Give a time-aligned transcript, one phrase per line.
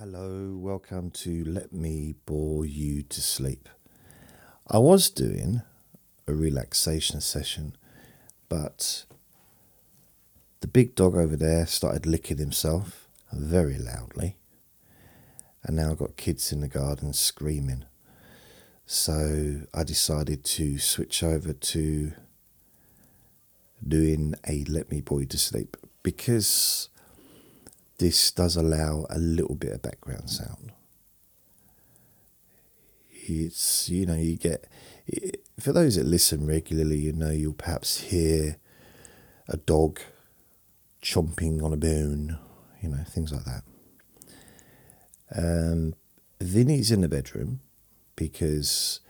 [0.00, 3.68] Hello, welcome to Let Me Bore You to Sleep.
[4.68, 5.62] I was doing
[6.28, 7.74] a relaxation session,
[8.48, 9.06] but
[10.60, 14.36] the big dog over there started licking himself very loudly,
[15.64, 17.84] and now I've got kids in the garden screaming.
[18.86, 22.12] So I decided to switch over to
[23.86, 26.88] doing a Let Me Bore You to Sleep because
[27.98, 30.72] this does allow a little bit of background sound.
[33.10, 34.66] It's, you know, you get,
[35.60, 38.56] for those that listen regularly, you know, you'll perhaps hear
[39.48, 40.00] a dog
[41.02, 42.38] chomping on a bone,
[42.80, 43.62] you know, things like that.
[45.34, 45.94] Um,
[46.40, 47.60] Vinny's in the bedroom
[48.16, 49.00] because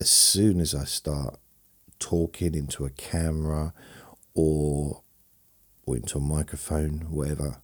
[0.00, 1.38] as soon as I start
[1.98, 3.72] talking into a camera
[4.34, 5.02] or,
[5.86, 7.62] or into a microphone, whatever,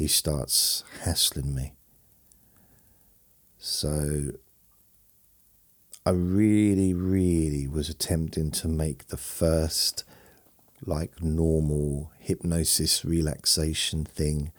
[0.00, 1.74] he starts hassling me.
[3.58, 4.30] So
[6.06, 10.04] I really, really was attempting to make the first
[10.86, 14.52] like normal hypnosis relaxation thing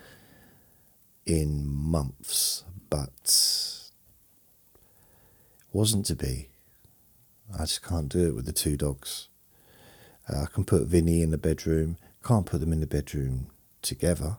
[1.26, 3.90] in months, but
[5.74, 6.50] wasn't to be.
[7.52, 9.28] I just can't do it with the two dogs.
[10.30, 13.48] Uh, I can put Vinny in the bedroom, can't put them in the bedroom
[13.82, 14.38] together.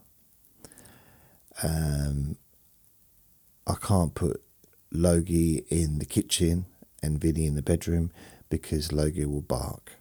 [1.63, 2.37] Um,
[3.67, 4.43] I can't put
[4.91, 6.67] Logie in the kitchen
[7.03, 8.11] and Vinny in the bedroom
[8.49, 9.93] because Logie will bark.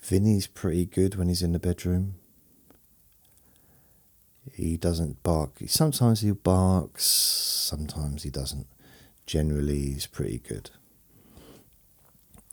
[0.00, 2.14] Vinny's pretty good when he's in the bedroom.
[4.52, 5.58] He doesn't bark.
[5.66, 8.66] Sometimes he barks, sometimes he doesn't.
[9.26, 10.70] Generally, he's pretty good.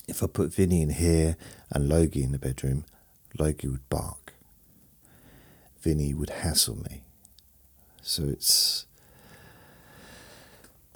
[0.07, 1.35] If I put Vinny in here
[1.71, 2.85] and Logie in the bedroom,
[3.37, 4.33] Logie would bark.
[5.81, 7.03] Vinny would hassle me.
[8.07, 8.85] So it's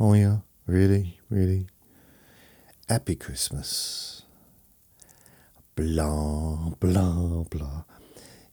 [0.00, 1.68] Oh yeah, really, really?
[2.88, 4.25] Happy Christmas
[5.76, 7.84] blah, blah, blah.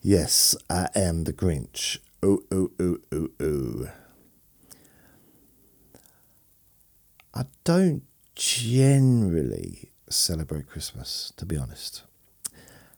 [0.02, 1.98] Yes, I am the Grinch.
[2.22, 3.88] Oh, oh, oh, oh, oh.
[7.34, 8.04] I don't
[8.36, 12.04] generally celebrate Christmas, to be honest.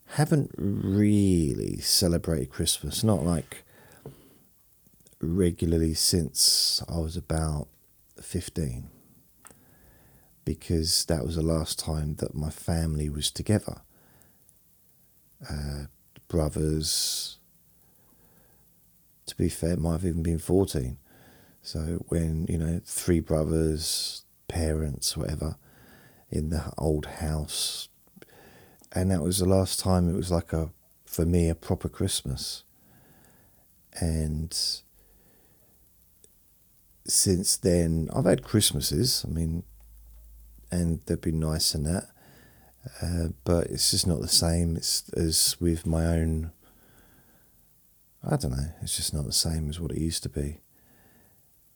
[0.07, 3.63] Haven't really celebrated Christmas, not like
[5.21, 7.67] regularly since I was about
[8.21, 8.89] 15
[10.43, 13.81] because that was the last time that my family was together
[15.49, 15.85] uh,
[16.27, 17.37] brothers.
[19.27, 20.97] To be fair, might have even been 14.
[21.61, 25.57] So when, you know, three brothers, parents, whatever,
[26.29, 27.89] in the old house.
[28.91, 30.69] And that was the last time it was like a,
[31.05, 32.63] for me, a proper Christmas.
[33.99, 34.55] And
[37.07, 39.63] since then, I've had Christmases, I mean,
[40.71, 42.07] and they've been nice and that.
[43.01, 46.51] Uh, but it's just not the same it's, as with my own.
[48.23, 48.73] I don't know.
[48.81, 50.59] It's just not the same as what it used to be.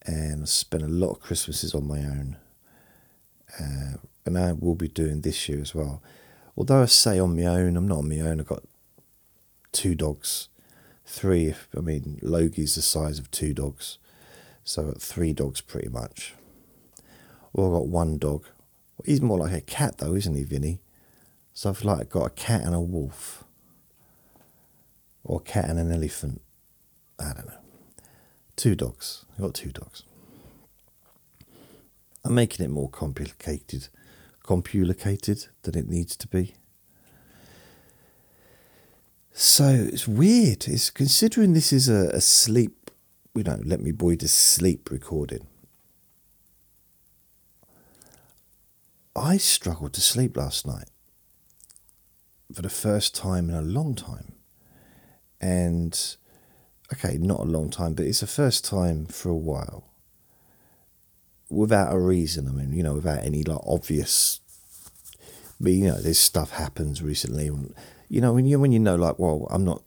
[0.04, 2.38] And I spent a lot of Christmases on my own.
[3.60, 6.02] Uh, and I will be doing this year as well.
[6.56, 8.40] Although I say on my own, I'm not on my own.
[8.40, 8.64] I've got
[9.72, 10.50] two dogs,
[11.06, 11.48] three.
[11.48, 13.98] If, I mean, Logie's the size of two dogs,
[14.64, 16.36] so I've got three dogs pretty much.
[17.54, 18.46] Well, I've got one dog.
[19.06, 20.82] He's more like a cat though, isn't he, Vinny?
[21.60, 23.44] So I've like got a cat and a wolf,
[25.26, 26.42] or a cat and an elephant.
[27.20, 27.60] I don't know.
[28.56, 29.26] Two dogs.
[29.34, 30.04] I've got two dogs.
[32.24, 33.90] I'm making it more complicated,
[34.42, 36.54] complicated than it needs to be.
[39.34, 40.66] So it's weird.
[40.66, 42.90] It's considering this is a, a sleep,
[43.36, 45.46] you know, let me bore to sleep recording.
[49.14, 50.88] I struggled to sleep last night
[52.54, 54.34] for the first time in a long time.
[55.40, 56.16] And
[56.94, 59.86] okay, not a long time, but it's the first time for a while.
[61.50, 64.40] Without a reason, I mean, you know, without any like obvious
[65.60, 67.50] but you know, this stuff happens recently
[68.08, 69.84] you know when you when you know like well i'm not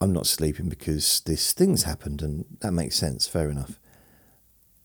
[0.00, 3.78] i'm not sleeping because this thing's happened and that makes sense fair enough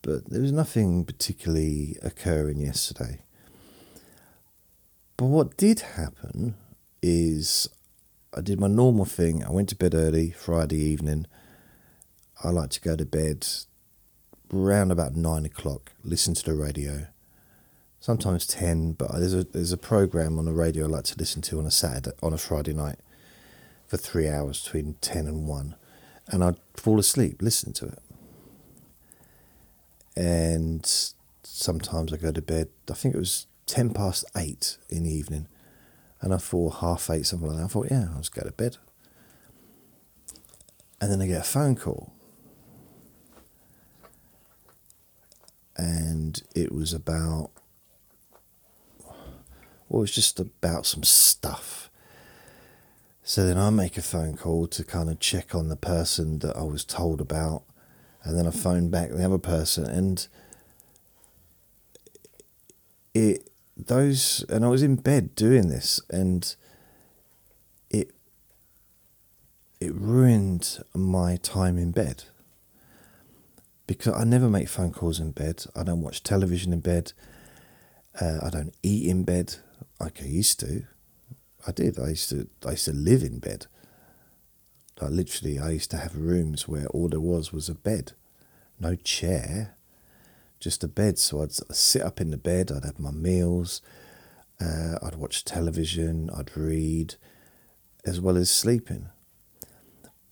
[0.02, 3.22] but there was nothing particularly occurring yesterday
[5.20, 6.56] but what did happen
[7.02, 7.68] is
[8.34, 9.44] i did my normal thing.
[9.44, 11.28] I went to bed early friday evening.
[12.42, 13.46] I like to go to bed
[14.54, 17.08] around about nine o'clock listen to the radio.
[18.00, 21.42] Sometimes 10 but there's a there's a program on the radio I like to listen
[21.42, 23.00] to on a Saturday on a Friday night
[23.88, 25.76] for 3 hours between 10 and 1
[26.28, 28.00] and I'd fall asleep listening to it.
[30.16, 30.86] And
[31.44, 35.48] sometimes I go to bed I think it was 10 past 8 in the evening
[36.22, 37.66] and I thought half 8 something like that.
[37.66, 38.78] I thought yeah I'll just go to bed.
[41.00, 42.12] And then I get a phone call.
[45.78, 47.52] And it was about
[49.90, 51.90] or it's just about some stuff.
[53.24, 56.56] So then I make a phone call to kind of check on the person that
[56.56, 57.64] I was told about,
[58.24, 60.28] and then I phone back the other person, and
[63.14, 63.49] it
[63.88, 66.56] those and I was in bed doing this, and
[67.90, 68.12] it
[69.80, 72.26] it ruined my time in bed
[73.88, 75.66] because I never make phone calls in bed.
[75.76, 77.14] I don't watch television in bed.
[78.20, 79.56] Uh, I don't eat in bed
[80.00, 80.84] like I used to.
[81.66, 82.00] I did.
[82.00, 82.48] I used to.
[82.66, 83.68] I used to live in bed.
[85.02, 88.14] Like literally, I used to have rooms where all there was was a bed,
[88.80, 89.76] no chair,
[90.60, 91.18] just a bed.
[91.18, 92.72] So I'd sit up in the bed.
[92.72, 93.82] I'd have my meals.
[94.60, 96.30] Uh, I'd watch television.
[96.36, 97.16] I'd read,
[98.06, 99.10] as well as sleeping.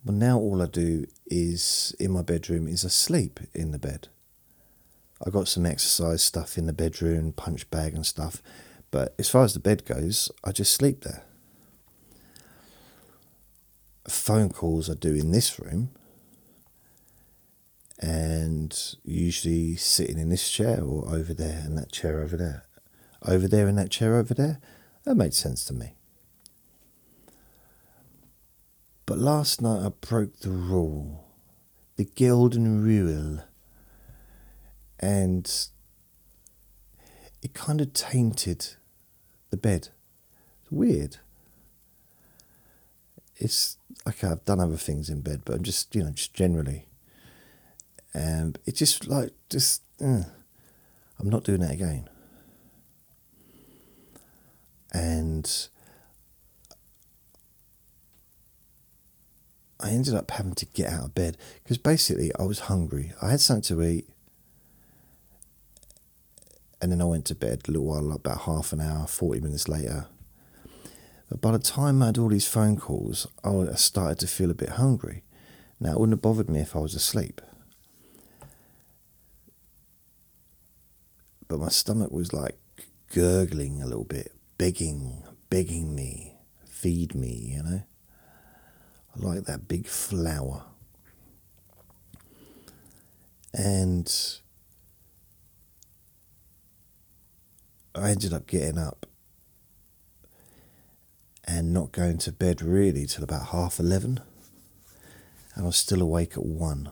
[0.04, 4.08] But now all I do is in my bedroom is I sleep in the bed.
[5.26, 8.42] I got some exercise stuff in the bedroom, punch bag and stuff
[8.92, 11.24] but as far as the bed goes, I just sleep there.
[14.08, 15.90] Phone calls I do in this room,
[18.00, 22.64] and usually sitting in this chair or over there and that chair over there.
[23.26, 24.60] Over there and that chair over there.
[25.04, 25.96] That made sense to me.
[29.06, 31.24] But last night I broke the rule,
[31.96, 33.40] the golden rule,
[35.00, 35.50] and
[37.42, 38.76] it kind of tainted
[39.50, 39.90] the bed.
[40.62, 41.18] It's weird.
[43.38, 44.28] It's okay.
[44.28, 46.87] I've done other things in bed, but I'm just you know just generally,
[48.18, 50.24] and it's just like just uh,
[51.20, 52.10] I'm not doing that again.
[54.92, 55.68] And
[59.80, 63.14] I ended up having to get out of bed because basically I was hungry.
[63.22, 64.10] I had something to eat
[66.82, 69.68] and then I went to bed a little while, about half an hour, 40 minutes
[69.68, 70.08] later.
[71.30, 74.56] But by the time I had all these phone calls, I started to feel a
[74.56, 75.24] bit hungry.
[75.80, 77.42] Now, it wouldn't have bothered me if I was asleep.
[81.48, 82.58] But my stomach was like
[83.14, 86.34] gurgling a little bit, begging, begging me,
[86.66, 87.84] feed me, you know?
[89.16, 90.64] I like that big flower.
[93.54, 94.12] And
[97.96, 99.08] I ended up getting up
[101.44, 104.20] and not going to bed really till about half 11
[105.56, 106.92] and I was still awake at 1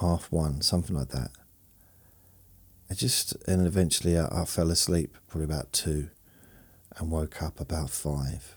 [0.00, 1.30] half 1 something like that
[2.90, 6.08] I just and eventually I, I fell asleep probably about two,
[6.96, 8.56] and woke up about five.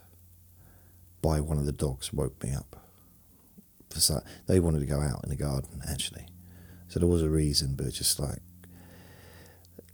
[1.22, 2.75] By one of the dogs woke me up.
[3.90, 6.25] So, they wanted to go out in the garden actually,
[6.88, 8.40] so there was a reason, but just like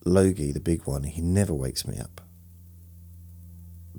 [0.05, 2.21] Logie, the big one, he never wakes me up.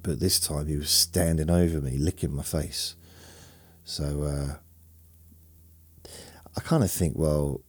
[0.03, 2.97] But this time he was standing over me, licking my face.
[3.85, 6.11] So uh,
[6.57, 7.61] I kind of think, well,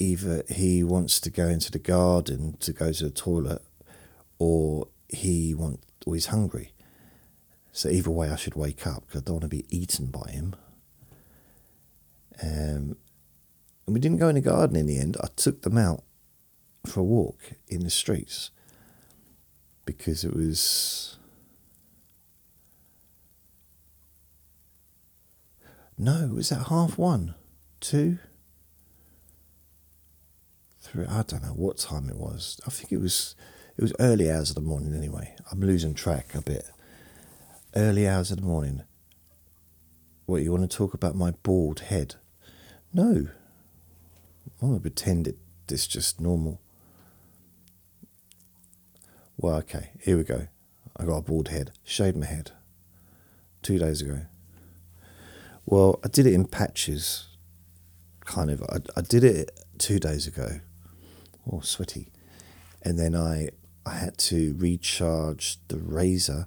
[0.00, 3.62] either he wants to go into the garden to go to the toilet,
[4.38, 6.72] or he wants, or he's hungry.
[7.70, 10.30] So either way, I should wake up because I don't want to be eaten by
[10.30, 10.56] him.
[12.42, 12.96] Um,
[13.86, 15.16] and we didn't go in the garden in the end.
[15.22, 16.02] I took them out
[16.86, 18.50] for a walk in the streets
[19.84, 21.18] because it was.
[25.98, 27.34] No, it was at half one,
[27.80, 28.18] two,
[30.94, 32.60] I don't know what time it was.
[32.66, 33.34] I think it was
[33.76, 35.34] it was early hours of the morning anyway.
[35.50, 36.66] I'm losing track a bit.
[37.74, 38.82] Early hours of the morning.
[40.26, 42.16] What you want to talk about my bald head?
[42.92, 43.28] No.
[44.60, 45.38] I'm gonna pretend it
[45.72, 46.60] it's just normal.
[49.36, 50.48] Well, okay, here we go.
[50.96, 51.72] I got a bald head.
[51.84, 52.52] Shaved my head
[53.62, 54.22] two days ago.
[55.64, 57.28] Well, I did it in patches,
[58.24, 58.62] kind of.
[58.62, 60.60] I, I did it two days ago.
[61.50, 62.08] Oh, sweaty.
[62.82, 63.50] And then I
[63.84, 66.46] I had to recharge the razor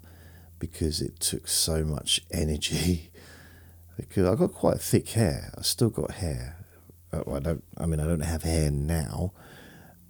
[0.59, 3.11] because it took so much energy.
[3.97, 5.53] because I got quite thick hair.
[5.57, 6.65] I still got hair.
[7.11, 7.63] Uh, I don't.
[7.77, 9.33] I mean, I don't have hair now,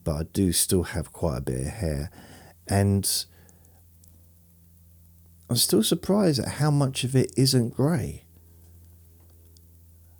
[0.03, 2.11] but I do still have quite a bit of hair
[2.67, 3.25] and
[5.49, 8.23] I'm still surprised at how much of it isn't grey.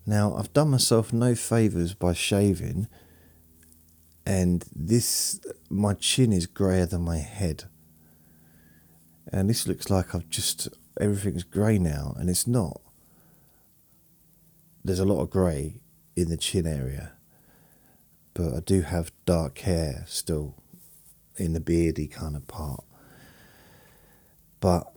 [0.05, 2.87] Now, I've done myself no favours by shaving,
[4.25, 5.39] and this,
[5.69, 7.65] my chin is greyer than my head.
[9.31, 12.81] And this looks like I've just, everything's grey now, and it's not.
[14.83, 15.81] There's a lot of grey
[16.15, 17.13] in the chin area,
[18.33, 20.55] but I do have dark hair still
[21.37, 22.83] in the beardy kind of part.
[24.59, 24.93] But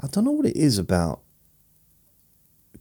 [0.00, 1.23] I don't know what it is about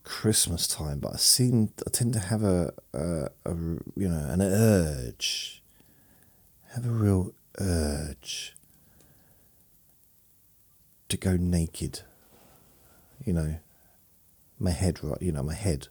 [0.04, 3.54] Christmas time, but I seem I tend to have a, a, a
[3.96, 5.64] you know an urge,
[6.74, 8.56] have a real urge
[11.10, 12.02] to go naked.
[13.24, 13.56] You know,
[14.60, 15.22] my head right.
[15.22, 15.88] You know, my head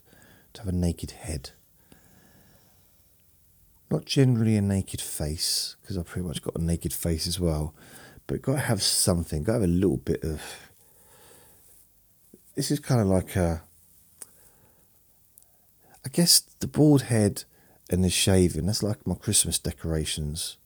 [0.53, 1.51] to have a naked head.
[3.89, 7.75] Not generally a naked face, because I've pretty much got a naked face as well.
[8.25, 10.41] But got to have something, got to have a little bit of.
[12.55, 13.63] This is kind of like a.
[16.05, 17.45] I guess the bald head
[17.89, 20.57] and the shaving, that's like my Christmas decorations.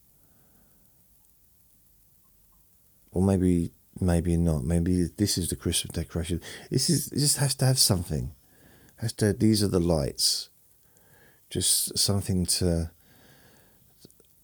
[3.12, 4.64] Or maybe maybe not.
[4.64, 6.40] Maybe this is the Christmas decoration.
[6.70, 8.32] This is it just has to have something.
[8.96, 10.50] Has to these are the lights.
[11.50, 12.90] Just something to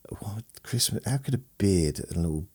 [0.08, 1.04] what Christmas?
[1.06, 2.46] How could a beard, a little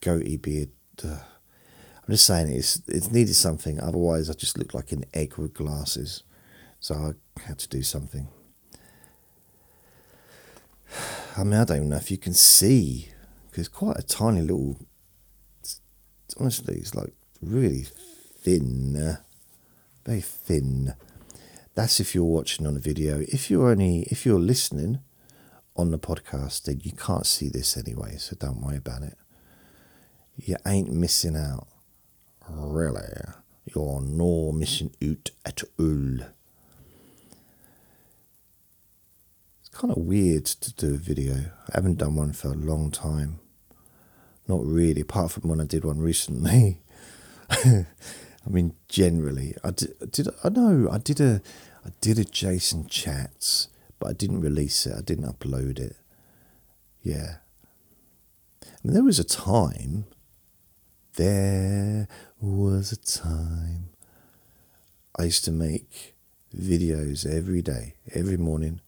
[0.00, 0.70] goatee beard?
[1.02, 3.80] Uh, I'm just saying it's it's needed something.
[3.80, 6.22] Otherwise, I just look like an egg with glasses.
[6.80, 8.28] So I had to do something.
[11.36, 13.08] I mean, I don't know if you can see
[13.50, 14.76] because it's quite a tiny little.
[16.38, 17.86] Honestly, it's like really
[18.38, 19.16] thin, uh,
[20.04, 20.94] very thin.
[21.74, 23.20] That's if you're watching on a video.
[23.20, 25.00] If you're only if you're listening,
[25.80, 29.16] on the podcast, then you can't see this anyway, so don't worry about it.
[30.36, 31.66] You ain't missing out.
[32.48, 33.02] Really.
[33.64, 36.18] You're no missing out at all.
[39.70, 41.52] It's kind of weird to do a video.
[41.68, 43.40] I haven't done one for a long time.
[44.48, 46.80] Not really, apart from when I did one recently.
[47.50, 47.86] I
[48.48, 50.10] mean, generally, I did.
[50.10, 51.40] did I know I did a,
[51.86, 53.68] I did a Jason chats
[54.00, 54.96] but I didn't release it.
[54.96, 55.96] I didn't upload it.
[57.02, 57.36] Yeah.
[58.82, 60.06] And there was a time,
[61.14, 62.08] there
[62.40, 63.90] was a time,
[65.16, 66.14] I used to make
[66.56, 68.80] videos every day, every morning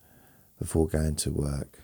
[0.62, 1.80] before going to work.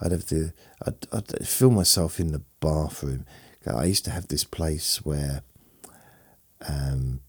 [0.00, 0.52] I'd have to,
[0.84, 3.24] I'd, I'd film myself in the bathroom.
[3.64, 5.42] I used to have this place where,
[6.68, 7.20] um,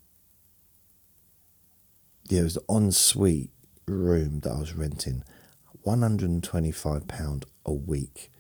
[2.30, 3.52] yeah, it was the ensuite
[3.88, 5.24] room that I was renting,
[5.86, 8.32] £125 a week.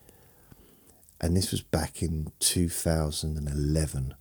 [1.21, 4.15] And this was back in 2011.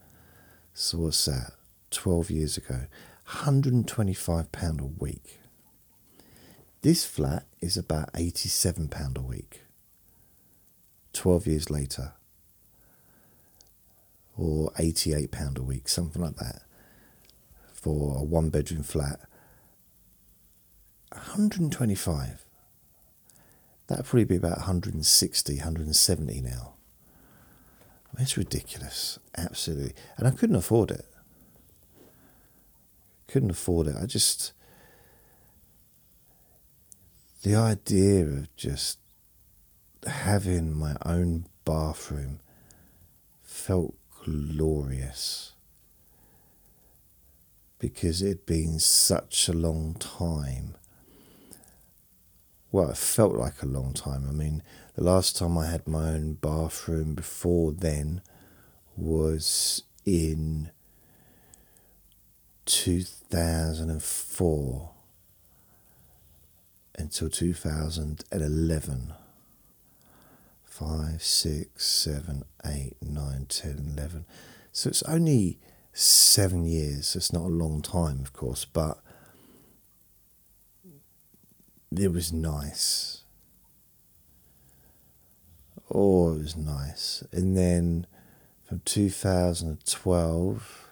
[0.73, 1.53] So, what's that?
[1.91, 2.87] 12 years ago.
[3.29, 5.39] £125 a week.
[6.87, 9.63] This flat is about £87 a week.
[11.15, 12.13] 12 years later.
[14.37, 16.63] Or £88 a week, something like that.
[17.73, 19.19] For a one bedroom flat.
[21.11, 22.47] 125
[23.89, 26.75] That'd probably be about 160, 170 now.
[28.17, 29.95] It's ridiculous, absolutely.
[30.19, 31.07] And I couldn't afford it.
[33.27, 33.97] Couldn't afford it.
[34.01, 34.53] I just.
[37.47, 38.99] The idea of just
[40.05, 42.41] having my own bathroom
[43.45, 45.53] felt glorious.
[47.79, 50.75] Because it had been such a long time.
[52.73, 54.27] Well, it felt like a long time.
[54.29, 54.65] I mean,
[54.97, 58.23] the last time I had my own bathroom before then
[58.97, 60.73] was in
[62.65, 64.96] 2004
[66.97, 69.13] until 2011.
[70.65, 74.27] 5, 6, 7, 8, 9, 10, 11.
[74.73, 75.59] So it's only
[75.95, 77.17] seven years.
[77.17, 78.99] It's not a long time, of course, but
[81.97, 83.23] it was nice.
[85.91, 87.25] Oh, it was nice.
[87.33, 88.07] And then
[88.65, 90.89] from 2012,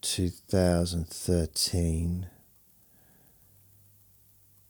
[0.00, 2.26] 2013,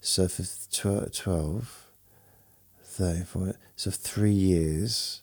[0.00, 1.86] So for 12,
[2.84, 5.22] 13, 14, so three years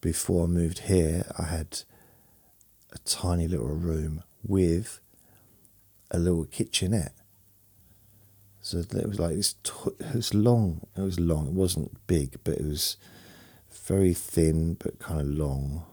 [0.00, 1.80] before I moved here, I had
[2.92, 5.00] a tiny little room with
[6.10, 7.14] a little kitchenette.
[8.60, 9.54] So it was like this.
[10.00, 10.86] It was long.
[10.96, 11.48] It was long.
[11.48, 12.96] It wasn't big, but it was
[13.70, 15.84] very thin, but kind of long.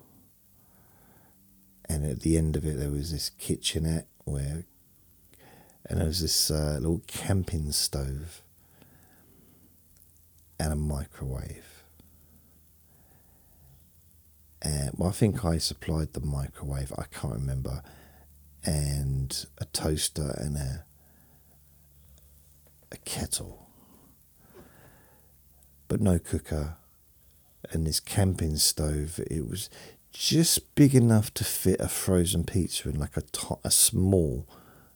[1.92, 4.66] And at the end of it, there was this kitchenette where,
[5.86, 8.42] and there was this uh, little camping stove
[10.60, 11.82] and a microwave
[14.62, 16.94] and well, I think I supplied the microwave.
[16.98, 17.82] I can't remember,
[18.64, 20.86] and a toaster and a
[22.92, 23.70] a kettle,
[25.88, 26.78] but no cooker.
[27.72, 29.70] And this camping stove, it was
[30.12, 34.46] just big enough to fit a frozen pizza in, like a, to- a small,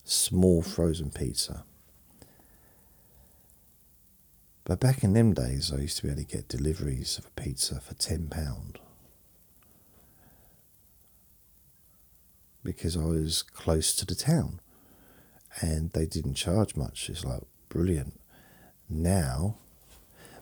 [0.03, 1.63] small frozen pizza.
[4.65, 7.41] But back in them days, I used to be able to get deliveries of a
[7.41, 8.79] pizza for ten pound.
[12.65, 14.59] because I was close to the town
[15.61, 17.09] and they didn't charge much.
[17.09, 18.19] It's like brilliant.
[18.89, 19.55] Now,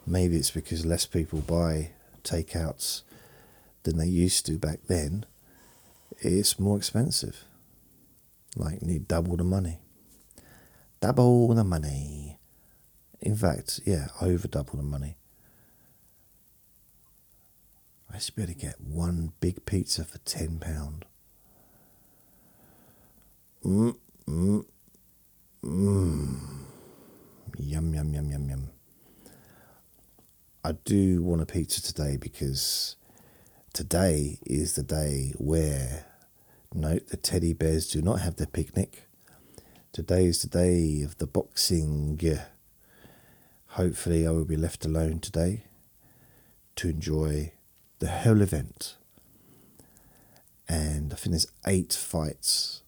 [0.07, 1.91] maybe it's because less people buy
[2.23, 3.01] takeouts
[3.83, 5.25] than they used to back then.
[6.19, 7.43] It's more expensive.
[8.55, 9.79] Like, need double the money.
[11.01, 12.37] Double the money.
[13.21, 15.17] In fact, yeah, over double the money.
[18.13, 21.03] I to be able to get one big pizza for £10.
[23.65, 23.95] Mm,
[24.27, 24.65] mm,
[25.63, 26.39] mm.
[27.57, 28.69] Yum, yum, yum, yum, yum.
[30.63, 32.97] I do want a pizza today because
[33.73, 36.05] today is the day where,
[36.73, 39.07] note, the teddy bears do not have their picnic.
[39.91, 42.19] Today is the day of the boxing.
[43.67, 45.65] Hopefully, I will be left alone today
[46.75, 47.51] to enjoy
[47.99, 48.95] the whole event.
[50.67, 52.83] And I think there's eight fights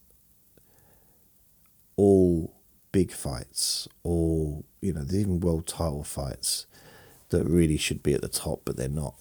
[1.96, 2.54] all
[2.92, 6.66] big fights, all, you know, there's even world title fights
[7.30, 9.16] that really should be at the top, but they're not.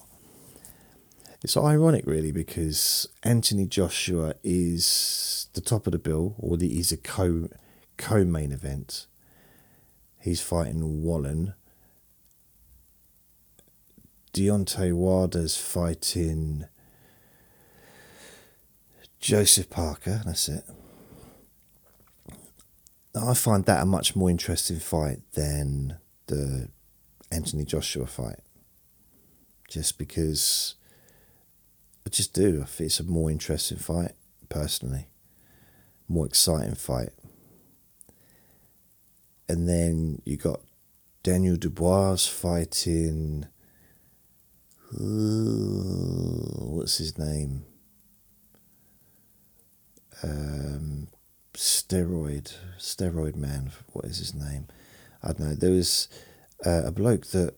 [1.45, 6.91] It's ironic, really, because Anthony Joshua is the top of the bill, or the, he's
[6.91, 7.49] a co
[7.97, 9.05] co main event.
[10.17, 11.53] He's fighting Wallin.
[14.33, 16.65] Deontay Wilder's fighting
[19.19, 20.23] Joseph Parker.
[20.25, 20.63] That's it.
[23.13, 26.69] I find that a much more interesting fight than the
[27.31, 28.39] Anthony Joshua fight.
[29.69, 30.73] Just because
[32.05, 32.61] I just do.
[32.61, 34.11] I think it's a more interesting fight,
[34.49, 35.07] personally.
[36.07, 37.09] More exciting fight.
[39.49, 40.61] And then you got
[41.23, 43.47] Daniel Dubois fighting.
[44.91, 47.65] what's his name?
[50.23, 51.07] Um,
[51.53, 53.71] steroid steroid man.
[53.93, 54.67] What is his name?
[55.23, 55.55] I don't know.
[55.55, 56.07] There was
[56.65, 57.55] uh, a bloke that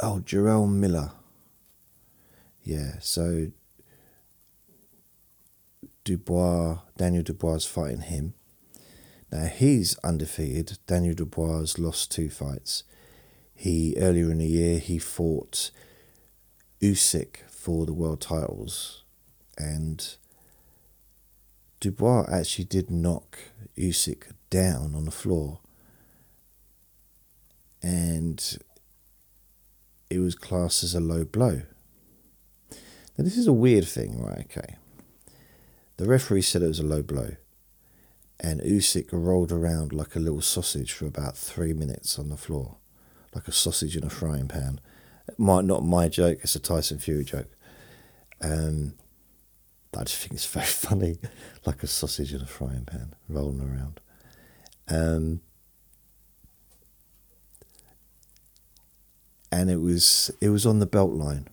[0.00, 1.12] oh, Jarrell Miller.
[2.68, 3.46] Yeah, so
[6.04, 8.34] Dubois, Daniel Dubois is fighting him.
[9.32, 10.78] Now he's undefeated.
[10.86, 12.84] Daniel Dubois lost two fights.
[13.54, 15.70] He earlier in the year he fought
[16.82, 19.02] Usyk for the world titles,
[19.56, 20.16] and
[21.80, 23.38] Dubois actually did knock
[23.78, 25.60] Usyk down on the floor,
[27.82, 28.58] and
[30.10, 31.62] it was classed as a low blow.
[33.18, 34.46] Now this is a weird thing, right?
[34.50, 34.76] Okay,
[35.96, 37.32] the referee said it was a low blow,
[38.38, 42.76] and Usyk rolled around like a little sausage for about three minutes on the floor,
[43.34, 44.80] like a sausage in a frying pan.
[45.36, 47.50] Might not my joke; it's a Tyson Fury joke.
[48.40, 48.94] Um,
[49.96, 51.18] I just think it's very funny,
[51.66, 54.00] like a sausage in a frying pan, rolling around.
[54.86, 55.40] Um,
[59.50, 61.48] and it was it was on the belt line.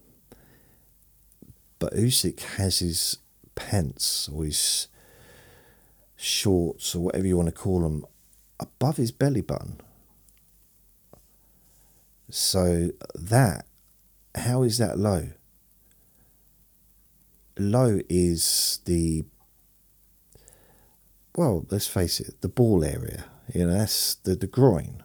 [1.85, 3.19] But Usyk has his
[3.53, 4.87] pants or his
[6.15, 8.07] shorts or whatever you want to call them
[8.59, 9.79] above his belly button.
[12.31, 13.67] So that,
[14.33, 15.29] how is that low?
[17.55, 19.25] Low is the,
[21.35, 23.25] well, let's face it, the ball area.
[23.53, 25.03] You know, that's the, the groin.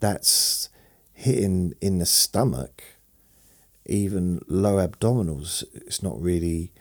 [0.00, 0.70] That's
[1.12, 2.82] hitting in the stomach,
[3.86, 5.64] even low abdominals.
[5.74, 6.72] It's not really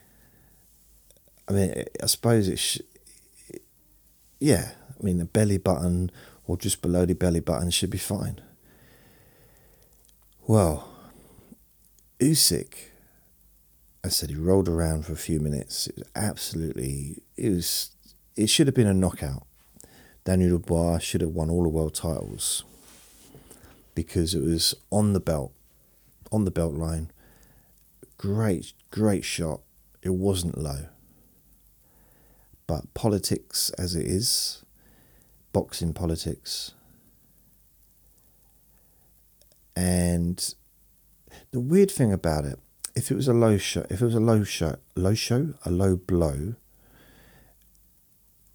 [1.49, 2.79] I mean, I suppose it's
[4.39, 4.71] yeah.
[4.99, 6.11] I mean, the belly button
[6.45, 8.41] or just below the belly button should be fine.
[10.45, 10.89] Well,
[12.19, 12.73] Usyk,
[14.03, 15.87] I said he rolled around for a few minutes.
[15.87, 17.91] It was absolutely, it was,
[18.35, 19.45] it should have been a knockout.
[20.25, 22.63] Daniel Dubois should have won all the world titles
[23.95, 25.53] because it was on the belt,
[26.31, 27.11] on the belt line.
[28.17, 29.61] Great, great shot.
[30.01, 30.87] It wasn't low.
[32.67, 34.63] But politics as it is,
[35.53, 36.73] boxing politics,
[39.75, 40.53] and
[41.51, 42.59] the weird thing about it,
[42.95, 45.71] if it was a low shot, if it was a low shot, low show, a
[45.71, 46.55] low blow,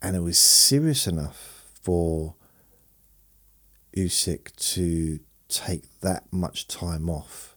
[0.02, 2.34] and it was serious enough for
[3.96, 7.53] Usyk to take that much time off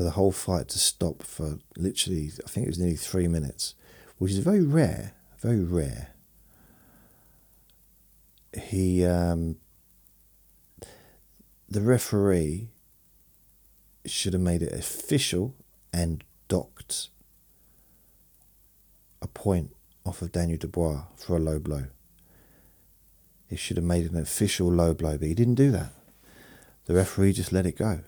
[0.00, 3.74] for the whole fight to stop for literally, I think it was nearly three minutes,
[4.16, 6.08] which is very rare very rare.
[8.52, 9.56] He, um,
[11.68, 12.68] the referee
[14.04, 15.54] should have made it official
[15.92, 17.08] and docked
[19.22, 21.86] a point off of Daniel Dubois for a low blow.
[23.48, 25.92] He should have made it an official low blow, but he didn't do that.
[26.86, 28.00] The referee just let it go.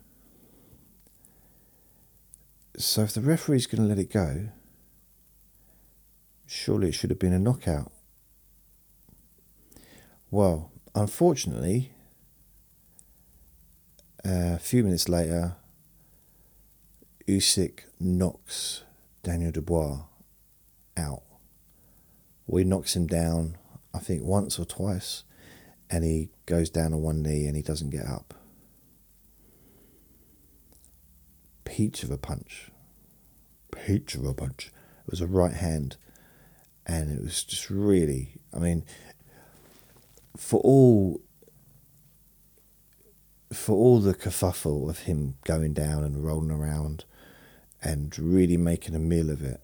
[2.76, 4.48] So if the referee's going to let it go,
[6.54, 7.90] Surely it should have been a knockout.
[10.30, 11.92] Well, unfortunately,
[14.22, 15.56] uh, a few minutes later,
[17.26, 18.84] Usyk knocks
[19.22, 20.02] Daniel Dubois
[20.94, 21.22] out.
[22.46, 23.56] He knocks him down,
[23.94, 25.24] I think, once or twice,
[25.88, 28.34] and he goes down on one knee and he doesn't get up.
[31.72, 32.70] Peach of a punch.
[33.74, 34.70] Peach of a punch.
[35.06, 35.96] It was a right hand
[36.86, 38.84] and it was just really, I mean,
[40.36, 41.22] for all
[43.50, 47.06] for all the kerfuffle of him going down and rolling around
[47.82, 49.62] and really making a meal of it,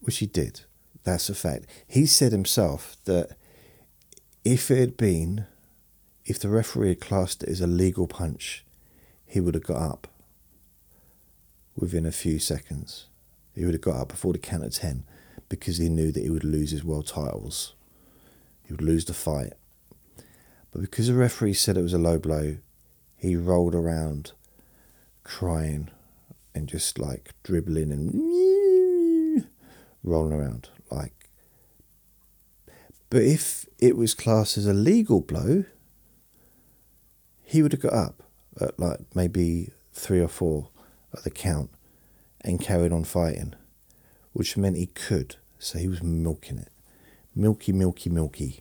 [0.00, 0.62] which he did,
[1.04, 1.66] that's a fact.
[1.86, 3.36] He said himself that
[4.44, 5.46] if it had been,
[6.24, 8.64] if the referee had classed it as a legal punch,
[9.24, 10.08] he would have got up
[11.80, 13.06] within a few seconds.
[13.54, 15.04] He would have got up before the count of 10
[15.48, 17.74] because he knew that he would lose his world titles.
[18.64, 19.54] He would lose the fight.
[20.70, 22.58] But because the referee said it was a low blow,
[23.16, 24.32] he rolled around
[25.24, 25.90] crying
[26.54, 29.44] and just like dribbling and
[30.02, 31.12] rolling around like
[33.10, 35.64] but if it was classed as a legal blow
[37.42, 38.22] he would have got up
[38.60, 40.68] at like maybe three or four
[41.12, 41.70] at the count
[42.42, 43.54] and carried on fighting
[44.32, 45.36] which meant he could.
[45.58, 46.70] So he was milking it.
[47.34, 48.60] Milky, milky, milky.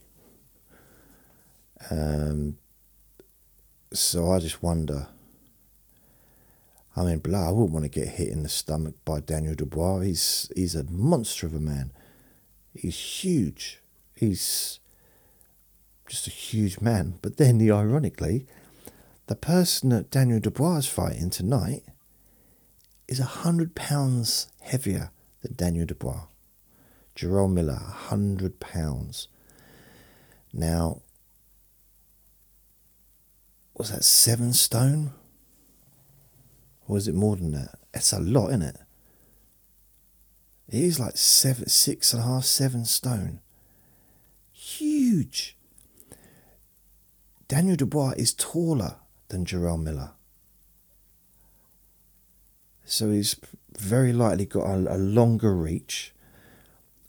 [1.89, 2.57] Um,
[3.93, 5.07] so I just wonder.
[6.95, 10.01] I mean, blah, I wouldn't want to get hit in the stomach by Daniel Dubois.
[10.01, 11.91] He's he's a monster of a man.
[12.73, 13.81] He's huge.
[14.15, 14.79] He's
[16.07, 17.17] just a huge man.
[17.21, 18.45] But then, ironically,
[19.27, 21.83] the person that Daniel Dubois is fighting tonight
[23.09, 25.09] is a hundred pounds heavier
[25.41, 26.27] than Daniel Dubois.
[27.15, 29.27] Jarrell Miller, a hundred pounds.
[30.53, 31.01] Now,
[33.75, 35.11] was that seven stone?
[36.87, 37.79] Or is it more than that?
[37.95, 38.77] It's a lot, isn't it?
[40.69, 43.39] It is like seven, six and a half, seven stone.
[44.51, 45.57] Huge.
[47.47, 48.97] Daniel Dubois is taller
[49.29, 50.11] than Jarrell Miller.
[52.89, 53.35] So he's
[53.77, 56.11] very likely got a, a, longer reach.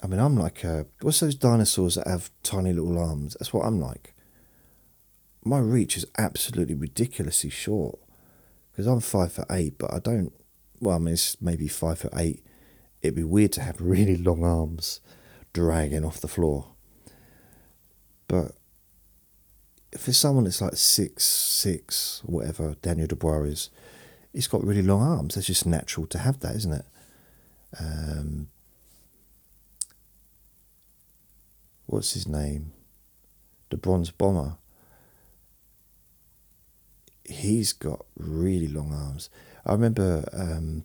[0.03, 3.35] I mean, I'm like, a, what's those dinosaurs that have tiny little arms?
[3.41, 4.13] That's what I'm like.
[5.43, 7.99] My reach is absolutely ridiculously short
[8.71, 10.35] because I'm five foot eight, but I don't.
[10.81, 12.45] Well, I mean, it's maybe five foot eight.
[13.01, 15.01] It'd be weird to have really long arms
[15.55, 16.75] dragging off the floor.
[18.29, 18.53] But
[19.93, 23.71] there's someone that's like six, six, whatever Daniel Dubois is,
[24.33, 25.35] he's got really long arms.
[25.35, 26.85] That's just natural to have that, isn't it?
[27.79, 28.49] Um,
[31.87, 32.73] what's his name?
[33.71, 34.57] The Bronze Bomber.
[37.25, 39.31] He's got really long arms.
[39.65, 40.29] I remember.
[40.33, 40.85] Um,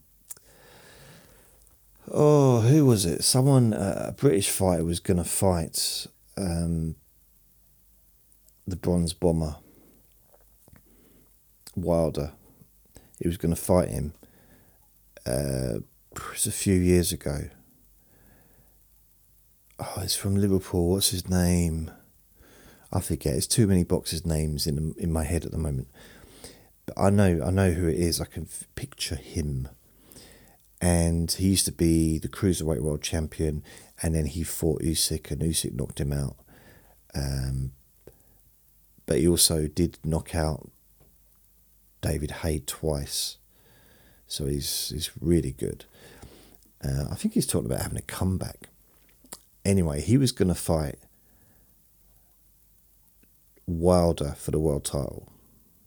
[2.11, 3.23] oh, who was it?
[3.23, 6.05] Someone, uh, a British fighter, was going to fight
[6.37, 6.95] um,
[8.67, 9.55] the Bronze Bomber,
[11.75, 12.33] Wilder.
[13.19, 14.13] He was going to fight him.
[15.25, 15.79] Uh,
[16.11, 17.49] it was a few years ago.
[19.79, 20.91] Oh, it's from Liverpool.
[20.91, 21.91] What's his name?
[22.93, 23.35] I forget.
[23.35, 25.89] It's too many boxers' names in in my head at the moment.
[26.85, 28.21] But I know I know who it is.
[28.21, 29.67] I can picture him.
[30.81, 33.63] And he used to be the cruiserweight world champion,
[34.01, 36.35] and then he fought Usyk, and Usyk knocked him out.
[37.13, 37.71] Um,
[39.05, 40.69] but he also did knock out
[42.05, 43.37] David Haye twice.
[44.27, 45.85] So he's he's really good.
[46.83, 48.69] Uh, I think he's talking about having a comeback.
[49.63, 50.99] Anyway, he was going to fight
[53.65, 55.27] Wilder for the world title,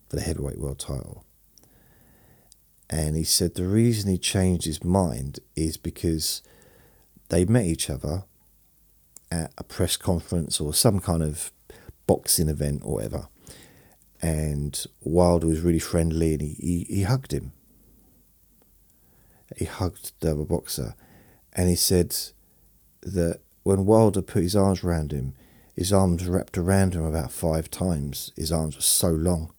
[0.08, 1.24] for the heavyweight world title.
[2.90, 6.42] And he said the reason he changed his mind is because
[7.28, 8.24] they met each other
[9.30, 11.52] at a press conference or some kind of
[12.06, 13.28] boxing event or whatever.
[14.20, 17.52] And Wilder was really friendly and he, he, he hugged him.
[19.56, 20.94] He hugged the boxer
[21.52, 22.16] and he said
[23.02, 25.34] that when Wilder put his arms around him,
[25.74, 28.32] his arms wrapped around him about five times.
[28.36, 29.52] His arms were so long.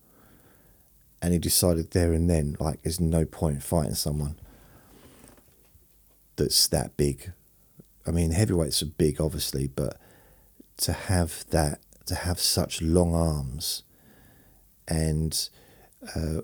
[1.21, 4.39] And he decided there and then, like, there's no point fighting someone
[6.37, 7.33] that's that big.
[8.07, 9.97] I mean, heavyweights are big, obviously, but
[10.77, 13.83] to have that to have such long arms.
[14.89, 15.49] And
[16.15, 16.41] uh,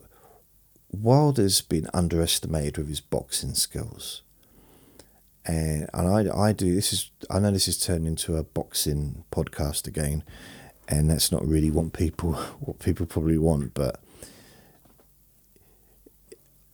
[0.91, 4.21] Wilder's been underestimated with his boxing skills.
[5.45, 9.25] And, and I, I do this is I know this is turned into a boxing
[9.31, 10.23] podcast again,
[10.87, 13.73] and that's not really what people what people probably want.
[13.73, 13.99] But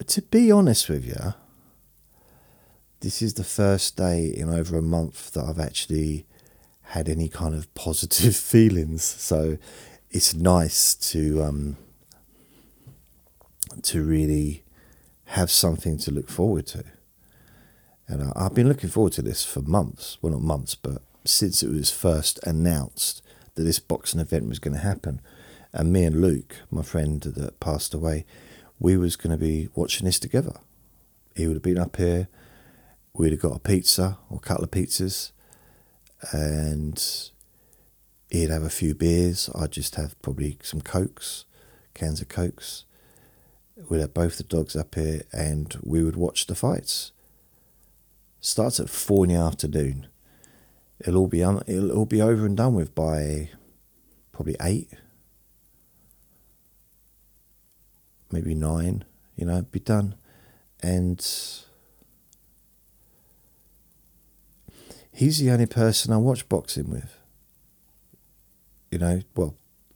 [0.07, 1.33] to be honest with you,
[3.01, 6.25] this is the first day in over a month that I've actually
[6.81, 9.03] had any kind of positive feelings.
[9.03, 9.57] So
[10.11, 11.77] it's nice to um,
[13.81, 14.63] to really
[15.25, 16.83] have something to look forward to.
[18.07, 20.17] And I've been looking forward to this for months.
[20.21, 23.21] Well, not months, but since it was first announced
[23.55, 25.21] that this boxing event was going to happen.
[25.71, 28.25] And me and Luke, my friend that passed away,
[28.79, 30.59] we was going to be watching this together.
[31.35, 32.27] He would have been up here.
[33.13, 35.31] We'd have got a pizza or a couple of pizzas
[36.33, 37.30] and
[38.31, 39.49] he'd have a few beers.
[39.53, 41.45] I'd just have probably some cokes,
[41.93, 42.85] cans of cokes.
[43.89, 47.11] We'd have both the dogs up here, and we would watch the fights.
[48.39, 50.07] Starts at four in the afternoon.
[50.99, 53.49] It'll all be un- it'll all be over and done with by
[54.31, 54.89] probably eight,
[58.31, 59.03] maybe nine.
[59.35, 60.15] You know, be done,
[60.81, 61.19] and
[65.11, 67.17] he's the only person I watch boxing with.
[68.91, 69.55] You know, well,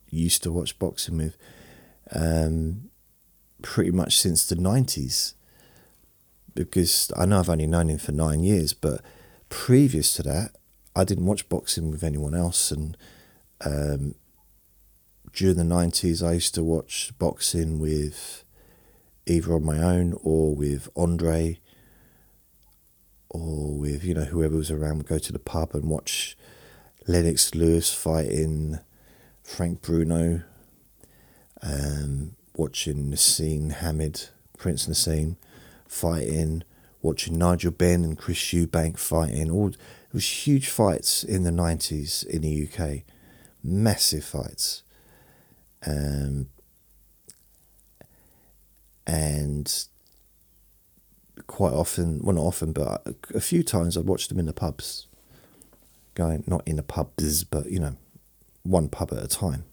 [0.10, 1.38] used to watch boxing with,
[2.12, 2.90] um,
[3.62, 5.36] pretty much since the nineties.
[6.54, 9.02] Because I know I've only known him for nine years, but
[9.50, 10.52] previous to that,
[10.96, 12.72] I didn't watch boxing with anyone else.
[12.72, 12.96] And
[13.66, 14.16] um,
[15.34, 18.46] during the nineties, I used to watch boxing with
[19.26, 21.60] either on my own or with Andre
[23.30, 26.38] or with you know whoever was around would go to the pub and watch
[27.08, 28.80] Lennox Lewis fighting
[29.46, 30.42] Frank Bruno.
[31.62, 35.38] Um, watching Naseem Hamed, Prince Naseem,
[35.88, 36.64] fighting,
[37.02, 39.50] watching Nigel Benn and Chris Eubank fighting.
[39.50, 39.78] All it
[40.14, 43.04] was huge fights in the nineties in the UK,
[43.64, 44.84] massive fights.
[45.86, 46.50] Um,
[49.06, 49.86] and
[51.46, 55.08] quite often, well, not often, but a, few times I'd watch them in the pubs,
[56.16, 57.98] going not in the pubs, but you know,
[58.66, 59.64] one pub at a time.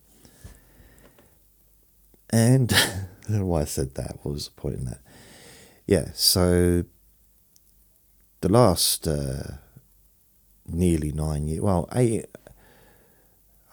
[2.30, 4.18] And I don't know why I said that.
[4.22, 5.00] What was the point in that?
[5.86, 6.84] Yeah, so
[8.40, 9.56] the last uh,
[10.66, 12.26] nearly nine years, well, eight,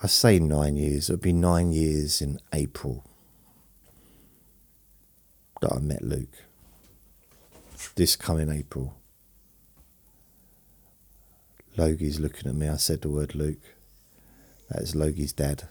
[0.02, 3.04] I say nine years, it'll be nine years in April
[5.62, 6.46] that I met Luke.
[7.96, 8.96] This coming April.
[11.78, 12.68] Logie's looking at me.
[12.68, 13.60] I said the word Luke.
[14.70, 15.64] That is Logie's dad.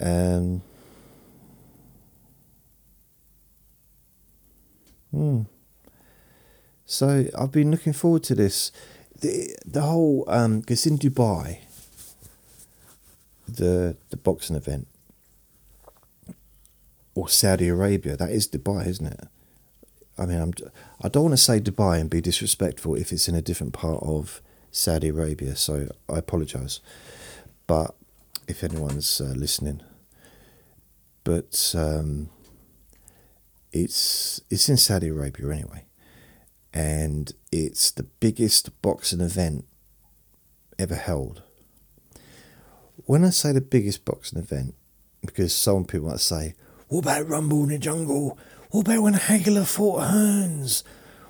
[0.00, 0.62] Um,
[5.10, 5.42] hmm.
[6.84, 8.72] So I've been looking forward to this.
[9.20, 11.58] The the whole um, because in Dubai,
[13.48, 14.86] the the boxing event,
[17.14, 19.28] or Saudi Arabia, that is Dubai, isn't it?
[20.18, 20.52] I mean, I'm
[21.02, 24.02] I don't want to say Dubai and be disrespectful if it's in a different part
[24.02, 24.40] of
[24.76, 26.80] Saudi Arabia, so I apologise.
[27.66, 27.94] But
[28.46, 29.80] if anyone's uh, listening,
[31.24, 32.28] but um,
[33.72, 35.86] it's it's in Saudi Arabia anyway,
[36.74, 39.64] and it's the biggest boxing event
[40.78, 41.42] ever held.
[43.06, 44.74] When I say the biggest boxing event,
[45.22, 46.54] because some people might say,
[46.88, 48.38] "What about Rumble in the Jungle?
[48.70, 50.82] What about when Hagler fought Hearns?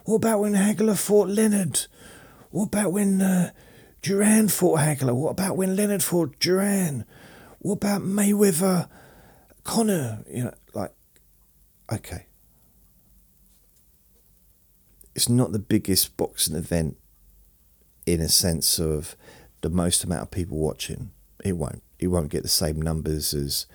[0.05, 1.87] What about when Hagler fought Leonard?
[2.51, 3.51] What about when uh,
[4.03, 5.15] Duran fought Hagler?
[5.15, 7.05] What about when Leonard fought Duran?
[7.59, 8.89] What about Mayweather
[9.67, 10.95] Conor, you know, like,
[11.93, 12.27] okay.
[15.15, 16.97] It's not the biggest boxing event
[18.07, 19.17] in a sense of
[19.63, 21.11] the most amount of people watching.
[21.45, 21.83] It won't.
[21.99, 23.67] It won't get the same numbers as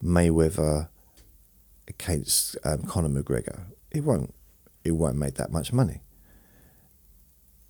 [0.00, 0.88] Mayweather
[1.88, 3.64] against um, Conor McGregor.
[3.90, 4.32] It won't.
[4.84, 6.02] It won't make that much money.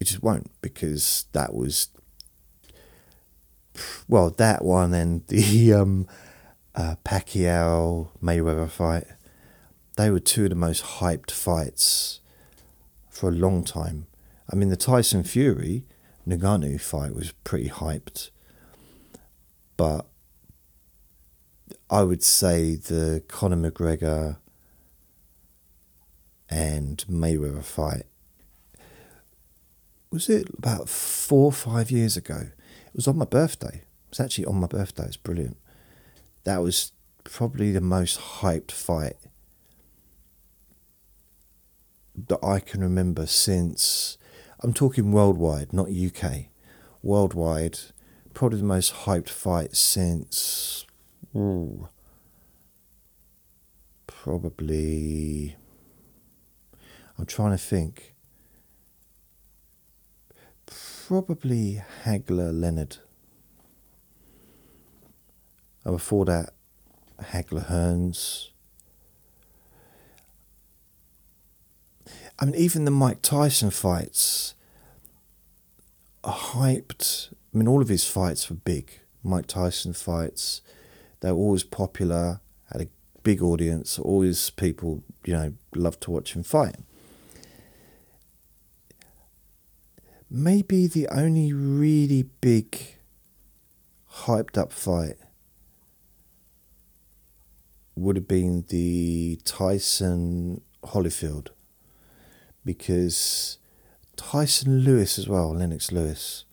[0.01, 1.89] It just won't because that was
[4.09, 6.07] well that one and the um,
[6.75, 9.05] uh, Pacquiao Mayweather fight.
[9.97, 12.21] They were two of the most hyped fights
[13.09, 14.07] for a long time.
[14.53, 15.85] I mean, the Tyson Fury
[16.29, 18.31] Ngannou fight was pretty hyped,
[19.77, 20.07] but
[21.89, 24.39] I would say the Conor McGregor
[26.51, 28.07] and Mayweather fight
[30.17, 32.49] was it about four or five years ago?
[32.87, 33.83] It was on my birthday.
[33.83, 35.05] It was actually on my birthday.
[35.05, 35.57] It's brilliant
[36.47, 36.93] that was
[37.25, 39.17] probably the most hyped fight
[42.29, 44.17] that I can remember since.
[44.61, 46.47] I'm talking worldwide, not UK.
[47.03, 47.79] Worldwide,
[48.33, 50.87] probably the most hyped fight since.
[51.35, 51.89] Ooh,
[54.07, 55.57] probably.
[57.19, 58.15] I'm trying to think.
[61.07, 62.97] Probably Hagler Leonard.
[65.85, 66.53] And before that,
[67.21, 68.49] Hagler Hearns.
[72.41, 74.55] I mean, even the Mike Tyson fights
[76.25, 77.33] are hyped.
[77.55, 78.91] I mean, all of his fights were big.
[79.23, 80.61] Mike Tyson fights,
[81.21, 82.41] they were always popular,
[82.73, 82.89] had a
[83.23, 86.79] big audience, always people, you know, loved to watch him fight.
[90.39, 92.99] Maybe the only really big,
[94.25, 95.17] hyped up fight
[97.95, 101.49] would have been the Tyson Holyfield
[102.67, 103.57] because
[104.17, 106.45] Tyson Lewis as well, Lennox Lewis.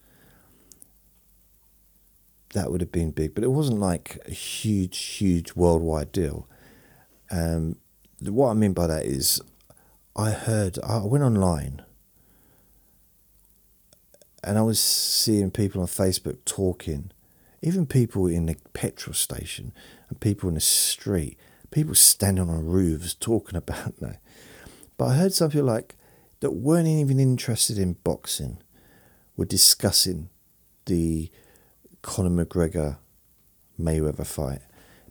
[2.53, 6.47] That would have been big, but it wasn't like a huge, huge worldwide deal.
[7.29, 7.75] Um,
[8.21, 9.41] what I mean by that is,
[10.15, 11.81] I heard, I went online
[14.43, 17.11] and I was seeing people on Facebook talking,
[17.61, 19.73] even people in the petrol station,
[20.09, 21.37] and people in the street,
[21.71, 24.19] people standing on roofs talking about that.
[24.97, 25.95] But I heard some people like
[26.41, 28.57] that weren't even interested in boxing
[29.35, 30.29] were discussing
[30.85, 31.31] the
[32.01, 32.97] Conor McGregor
[33.79, 34.61] Mayweather fight.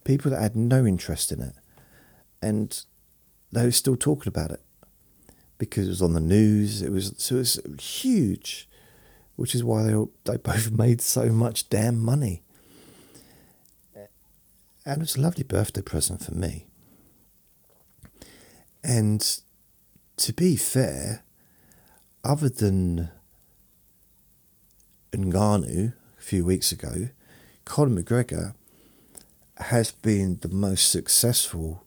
[0.05, 1.55] People that had no interest in it.
[2.41, 2.85] And
[3.51, 4.61] they were still talking about it
[5.59, 6.83] because it was on the news.
[6.83, 8.69] It was so it was huge,
[9.43, 12.43] which is why they they both made so much damn money
[14.85, 16.67] and it was a lovely birthday present for me.
[18.83, 19.41] And
[20.17, 21.23] to be fair,
[22.25, 23.11] other than
[25.13, 27.11] Ngannou a few weeks ago,
[27.65, 28.55] Conor McGregor
[29.59, 31.85] has been the most successful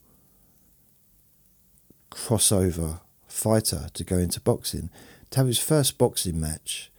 [2.10, 4.90] crossover fighter to go into boxing.
[5.32, 6.92] To have his first boxing match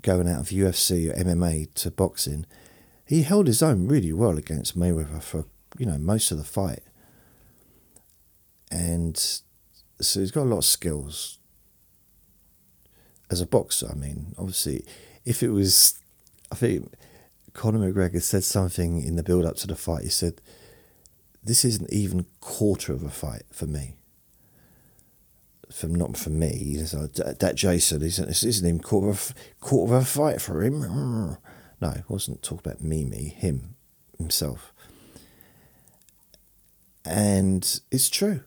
[0.00, 2.46] going out of UFC or MMA to boxing,
[3.04, 5.44] he held his own really well against Mayweather for
[5.78, 6.80] you know most of the fight,
[8.70, 9.16] and
[10.00, 11.38] so he's got a lot of skills
[13.30, 13.88] as a boxer.
[13.90, 14.84] I mean, obviously,
[15.24, 15.98] if it was,
[16.50, 16.92] I think
[17.52, 20.04] Conor McGregor said something in the build up to the fight.
[20.04, 20.40] He said,
[21.42, 23.96] "This isn't even quarter of a fight for me."
[25.72, 30.40] From not for me, that Jason isn't isn't even quarter of quarter of a fight
[30.40, 30.80] for him.
[31.80, 33.74] No, it wasn't talk about me, me, him,
[34.16, 34.72] himself.
[37.04, 38.42] And it's true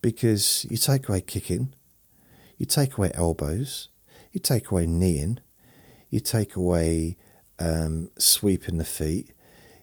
[0.00, 1.74] because you take away kicking,
[2.56, 3.88] you take away elbows,
[4.32, 5.38] you take away kneeing,
[6.08, 7.18] you take away
[7.58, 9.32] um, sweeping the feet,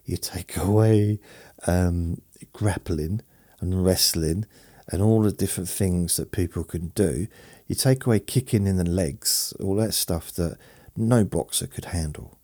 [0.06, 1.20] you take away
[1.68, 2.22] um,
[2.54, 3.22] grappling
[3.62, 4.46] and wrestling
[4.92, 7.28] and all the different things that people can do.
[7.68, 10.58] You take away kicking in the legs, all that stuff that
[10.98, 12.38] no boxer could handle.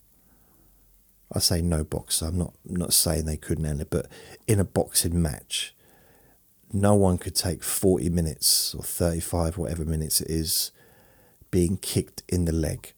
[1.34, 2.28] I say no boxer.
[2.28, 4.08] I'm not not saying they couldn't handle it, but
[4.48, 5.76] in a boxing match,
[6.72, 10.72] no one could take 40 minutes or 35, whatever minutes it is,
[11.50, 12.94] being kicked in the leg.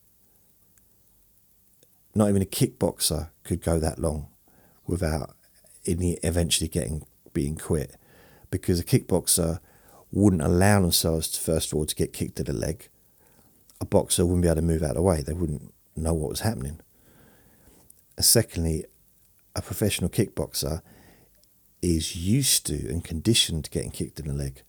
[2.13, 4.27] Not even a kickboxer could go that long
[4.85, 5.35] without
[5.85, 7.95] eventually getting being quit,
[8.49, 9.59] because a kickboxer
[10.11, 12.89] wouldn't allow themselves to, first of all to get kicked in the leg.
[13.79, 15.21] A boxer wouldn't be able to move out of the way.
[15.21, 16.79] They wouldn't know what was happening.
[18.15, 18.85] And Secondly,
[19.55, 20.81] a professional kickboxer
[21.81, 24.63] is used to and conditioned to getting kicked in the leg,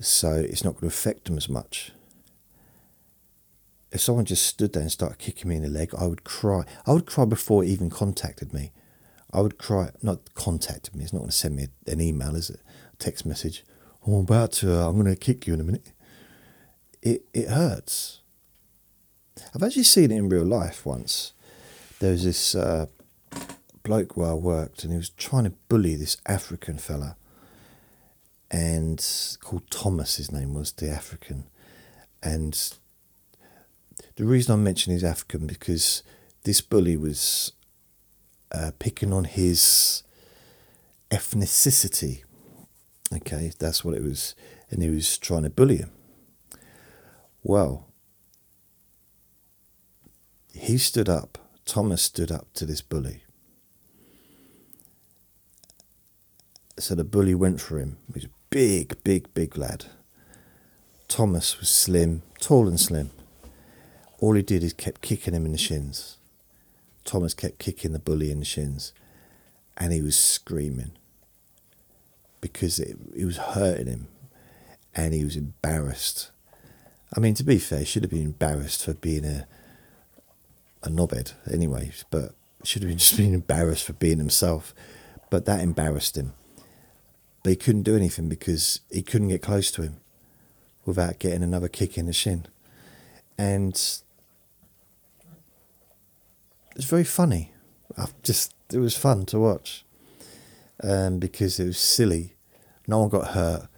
[0.00, 1.92] so it's not going to affect them as much.
[3.90, 6.64] If someone just stood there and started kicking me in the leg, I would cry.
[6.86, 8.72] I would cry before it even contacted me.
[9.32, 11.04] I would cry, not contacted me.
[11.04, 12.60] It's not going to send me an email, is it?
[13.02, 13.64] Text message.
[14.06, 14.72] I'm about to.
[14.72, 15.90] Uh, I'm going to kick you in a minute.
[17.02, 18.20] It it hurts.
[19.52, 21.32] I've actually seen it in real life once
[21.98, 22.86] there was this uh,
[23.82, 27.16] bloke where I worked, and he was trying to bully this African fella,
[28.52, 29.04] and
[29.40, 30.16] called Thomas.
[30.16, 31.44] His name was the African,
[32.22, 32.72] and
[34.14, 36.04] the reason I'm mentioning he's African because
[36.44, 37.52] this bully was
[38.52, 40.04] uh, picking on his
[41.10, 42.22] ethnicity.
[43.12, 44.34] Okay, that's what it was,
[44.70, 45.90] and he was trying to bully him.
[47.42, 47.88] Well,
[50.54, 53.22] he stood up Thomas stood up to this bully.
[56.78, 57.98] So the bully went for him.
[58.08, 59.86] He was a big, big, big lad.
[61.08, 63.10] Thomas was slim, tall and slim.
[64.18, 66.18] All he did is kept kicking him in the shins.
[67.04, 68.92] Thomas kept kicking the bully in the shins,
[69.76, 70.92] and he was screaming
[72.42, 74.08] because it, it was hurting him,
[74.94, 76.30] and he was embarrassed.
[77.16, 79.46] I mean, to be fair, he should have been embarrassed for being a
[80.82, 82.34] a knobhead anyway, but
[82.64, 84.74] should have just been embarrassed for being himself.
[85.30, 86.34] But that embarrassed him.
[87.42, 89.96] But he couldn't do anything because he couldn't get close to him
[90.84, 92.46] without getting another kick in the shin.
[93.38, 94.02] And it's
[96.78, 97.52] very funny.
[97.96, 99.84] I've just it was fun to watch
[100.82, 102.34] um, because it was silly.
[102.86, 103.68] No one got hurt.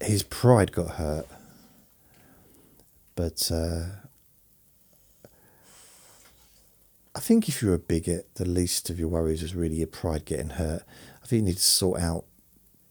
[0.00, 1.26] His pride got hurt,
[3.14, 3.84] but uh,
[7.14, 10.24] I think if you're a bigot, the least of your worries is really your pride
[10.24, 10.82] getting hurt.
[11.22, 12.24] I think you need to sort out,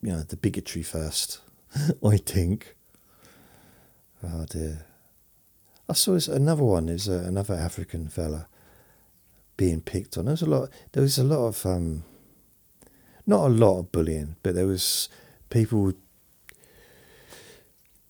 [0.01, 1.41] you know, the bigotry first.
[2.05, 2.75] I think.
[4.23, 4.85] Oh dear.
[5.89, 6.87] I saw this, another one.
[6.87, 8.47] Is uh, another African fella
[9.57, 10.25] being picked on.
[10.25, 10.69] There was a lot.
[10.91, 12.03] There was a lot of, um,
[13.25, 15.09] not a lot of bullying, but there was
[15.49, 15.97] people would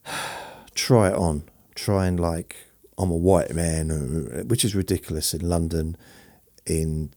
[0.76, 1.43] try it on,
[1.76, 2.55] try and like
[2.97, 5.97] I'm a white man, uh, which is ridiculous in London.
[6.66, 7.12] In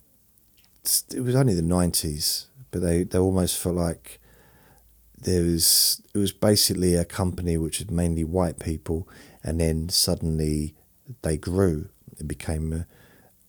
[1.14, 4.20] it was only the nineties, but they, they almost felt like
[5.20, 9.08] there was it was basically a company which was mainly white people,
[9.42, 10.74] and then suddenly
[11.22, 11.88] they grew.
[12.18, 12.86] It became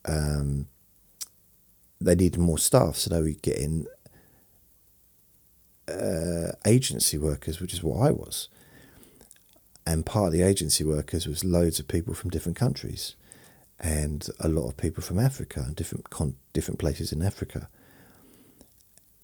[0.05, 0.67] um,
[2.01, 3.85] they needed more staff, so they were getting
[5.87, 8.49] uh, agency workers, which is what I was
[9.87, 13.15] and part of the agency workers was loads of people from different countries.
[13.79, 17.69] and a lot of people from Africa and different con- different places in Africa.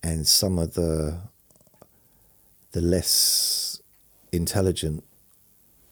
[0.03, 1.21] And some of the
[2.71, 3.81] the less
[4.31, 5.03] intelligent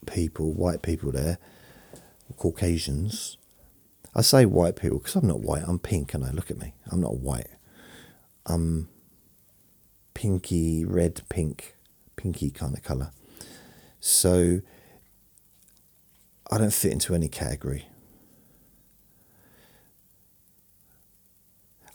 [0.06, 1.38] people, white people there,
[2.38, 3.38] Caucasians.
[4.16, 5.64] I say white people because I'm not white.
[5.66, 6.74] I'm pink, and I look at me.
[6.92, 7.48] I'm not white.
[8.46, 8.90] I'm
[10.14, 11.76] pinky, red, pink,
[12.16, 13.12] pinky kind of colour.
[14.00, 14.62] So
[16.52, 17.86] I don't fit into any category.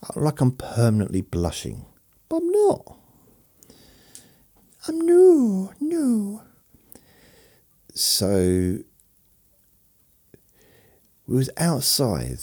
[0.02, 1.86] Uh, like I'm permanently blushing,
[2.28, 2.96] but I'm not.
[4.86, 6.42] I'm no, no.
[7.94, 8.78] So
[11.26, 12.38] we was outside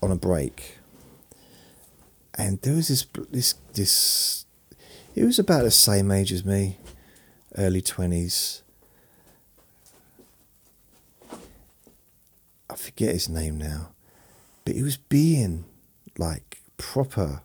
[0.00, 0.78] on a break,
[2.34, 4.46] and there was this this this.
[5.14, 6.78] He was about the same age as me,
[7.56, 8.62] early twenties.
[12.70, 13.90] I forget his name now,
[14.64, 15.64] but he was being
[16.16, 17.42] like proper.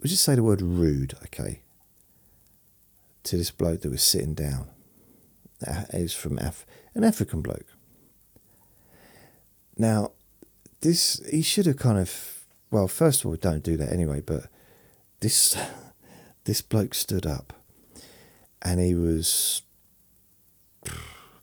[0.00, 1.14] Would you say the word rude?
[1.24, 1.60] Okay.
[3.24, 4.68] To this bloke that was sitting down.
[5.66, 7.66] Uh, He's from Af- an African bloke.
[9.78, 10.12] Now,
[10.80, 12.33] this he should have kind of
[12.74, 14.20] well, first of all, don't do that anyway.
[14.20, 14.48] But
[15.20, 15.56] this
[16.42, 17.52] this bloke stood up,
[18.62, 19.62] and he was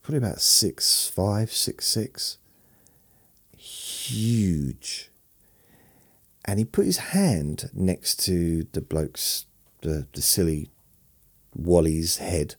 [0.02, 2.38] probably about six five, six six,
[3.56, 5.10] huge.
[6.44, 9.46] And he put his hand next to the bloke's
[9.84, 10.70] the, the silly
[11.56, 12.56] Wally's head,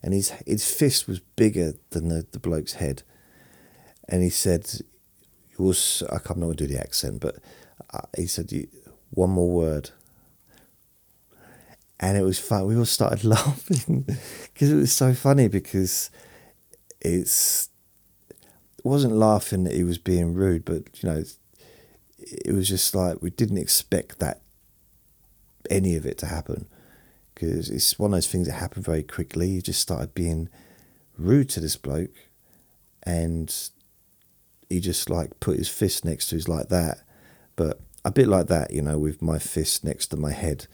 [0.00, 3.02] and his his fist was bigger than the, the bloke's head.
[4.08, 4.70] And he said,
[5.48, 7.38] "He was I can't remember do the accent, but
[8.16, 8.52] he said
[9.10, 9.90] one more word."
[12.00, 12.66] And it was fun.
[12.66, 14.04] We all started laughing
[14.52, 16.10] because it was so funny because
[17.00, 17.68] it's
[18.30, 21.22] it wasn't laughing that he was being rude, but you know,
[22.18, 24.40] it was just like we didn't expect that
[25.70, 26.66] any of it to happen
[27.34, 29.50] because it's one of those things that happened very quickly.
[29.50, 30.48] He just started being
[31.18, 32.28] rude to this bloke,
[33.02, 33.54] and
[34.68, 37.02] he just like put his fist next to his like that,
[37.62, 40.66] but a bit like that, you know, with my fist next to my head.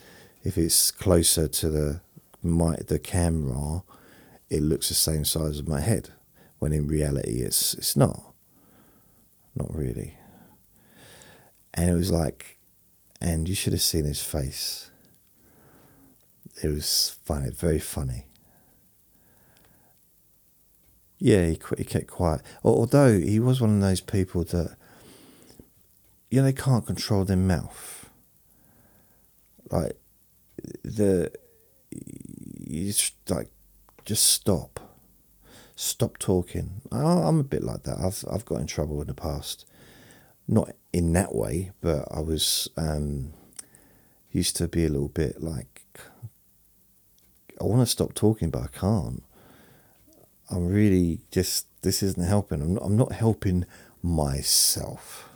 [0.45, 2.01] If it's closer to the
[2.43, 3.83] my the camera,
[4.49, 6.11] it looks the same size as my head,
[6.59, 8.33] when in reality it's it's not.
[9.55, 10.15] Not really.
[11.75, 12.59] And it was like,
[13.21, 14.91] and you should have seen his face
[16.63, 18.27] it was funny, very funny.
[21.19, 22.43] Yeah, he, he kept quiet.
[22.63, 24.77] Although he was one of those people that,
[26.31, 28.11] you know, they can't control their mouth.
[29.71, 29.97] Like,
[30.83, 31.33] the,
[31.91, 33.51] you just, like,
[34.05, 34.81] just stop.
[35.77, 36.81] Stop talking.
[36.91, 37.99] I'm a bit like that.
[37.99, 39.65] I've, I've got in trouble in the past.
[40.47, 43.33] Not in that way, but I was, um,
[44.33, 45.79] used to be a little bit like
[47.61, 49.23] I want to stop talking, but I can't.
[50.51, 52.63] I'm really just, this isn't helping.
[52.63, 53.67] I'm not, I'm not helping
[54.03, 55.28] myself.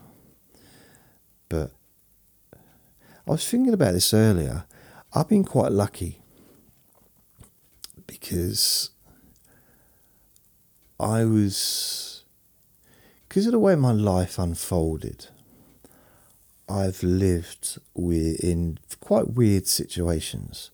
[1.52, 1.70] But
[3.26, 4.64] I was thinking about this earlier.
[5.12, 6.22] I've been quite lucky
[8.06, 8.88] because
[10.98, 12.24] I was,
[13.28, 15.26] because of the way my life unfolded,
[16.70, 20.70] I've lived in quite weird situations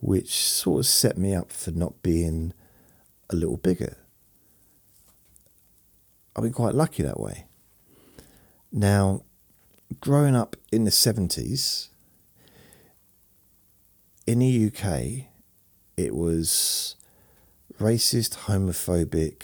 [0.00, 2.52] which sort of set me up for not being
[3.28, 3.96] a little bigger.
[6.34, 7.46] I've been quite lucky that way.
[8.72, 9.22] Now,
[10.00, 11.88] growing up in the 70s,
[14.26, 15.26] in the UK,
[15.96, 16.96] it was
[17.78, 19.42] racist, homophobic,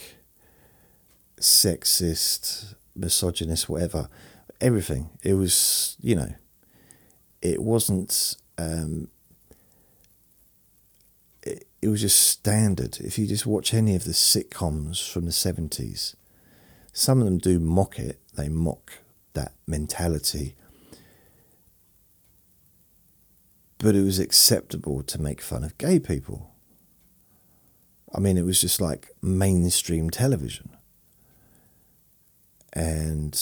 [1.41, 4.09] sexist, misogynist, whatever.
[4.61, 5.11] Everything.
[5.23, 6.35] It was, you know,
[7.43, 9.09] it wasn't um,
[11.87, 12.99] it was just standard.
[13.01, 16.17] If you just watch any of the sitcoms from the 70s,
[16.93, 18.95] some of them do mock it, they mock
[19.37, 20.57] that mentality.
[23.79, 26.51] But it was acceptable to make fun of gay people.
[28.13, 30.71] I mean, it was just like mainstream television.
[32.73, 33.41] And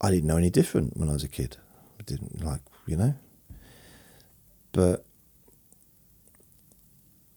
[0.00, 1.56] I didn't know any different when I was a kid.
[2.00, 3.14] I didn't like, you know.
[4.72, 5.04] But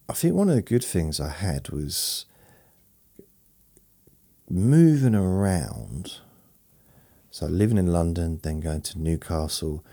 [0.08, 2.26] I think one of the good things I had was
[4.52, 6.20] moving around.
[7.30, 9.84] So living in London, then going to Newcastle,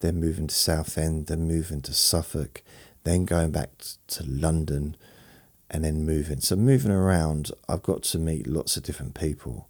[0.00, 2.62] then moving to Southend, then moving to Suffolk,
[3.04, 3.70] then going back
[4.08, 4.96] to London,
[5.70, 6.40] and then moving.
[6.40, 9.68] So moving around, I've got to meet lots of different people.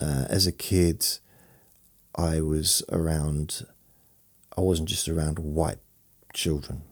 [0.00, 1.06] Uh, as a kid,
[2.14, 3.66] I was around.
[4.56, 5.78] I wasn't just around white
[6.32, 6.82] children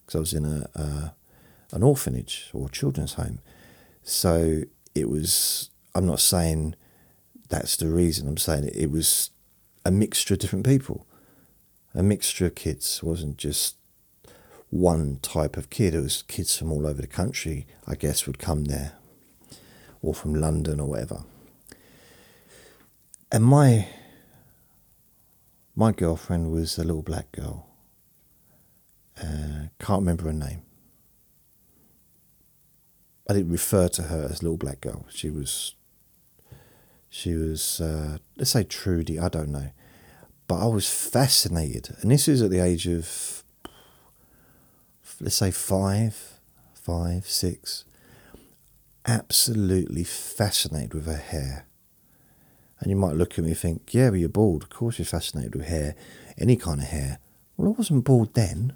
[0.00, 1.14] because I was in a, a
[1.72, 3.40] an orphanage or children's home.
[4.02, 4.62] So
[4.94, 5.70] it was.
[6.00, 6.76] I'm not saying
[7.50, 8.26] that's the reason.
[8.26, 9.32] I'm saying it was
[9.84, 11.06] a mixture of different people,
[11.94, 13.00] a mixture of kids.
[13.02, 13.76] It wasn't just
[14.70, 15.94] one type of kid.
[15.94, 18.94] It was kids from all over the country, I guess, would come there,
[20.00, 21.24] or from London or whatever.
[23.30, 23.86] And my
[25.76, 27.66] my girlfriend was a little black girl.
[29.22, 30.62] Uh, can't remember her name.
[33.28, 35.04] I didn't refer to her as little black girl.
[35.10, 35.74] She was
[37.10, 39.18] she was uh, let's say Trudy.
[39.18, 39.70] I don't know,
[40.46, 43.44] but I was fascinated, and this is at the age of
[45.20, 46.40] let's say five,
[46.72, 47.84] five, six,
[49.06, 51.66] absolutely fascinated with her hair.
[52.78, 54.62] And you might look at me and think, yeah, but you're bald.
[54.62, 55.94] Of course you're fascinated with hair,
[56.38, 57.18] any kind of hair.
[57.56, 58.74] Well, I wasn't bald then.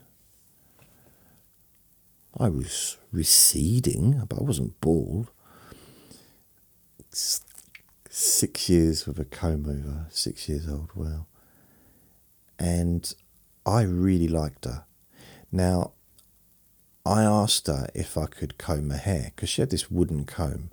[2.39, 5.30] I was receding, but I wasn't bald.
[8.16, 11.26] Six years with a comb over, six years old, well.
[12.60, 13.12] And
[13.66, 14.84] I really liked her.
[15.50, 15.94] Now,
[17.04, 20.70] I asked her if I could comb her hair because she had this wooden comb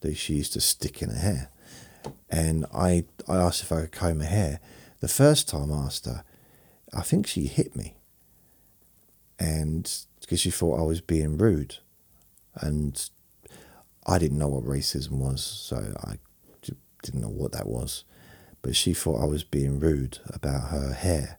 [0.00, 1.50] that she used to stick in her hair.
[2.30, 4.58] And I, I asked if I could comb her hair.
[5.00, 6.24] The first time I asked her,
[6.94, 7.96] I think she hit me.
[9.38, 11.80] And because she thought I was being rude.
[12.54, 13.10] And
[14.06, 16.16] I didn't know what racism was, so I
[17.10, 18.04] didn't know what that was.
[18.62, 21.38] But she thought I was being rude about her hair.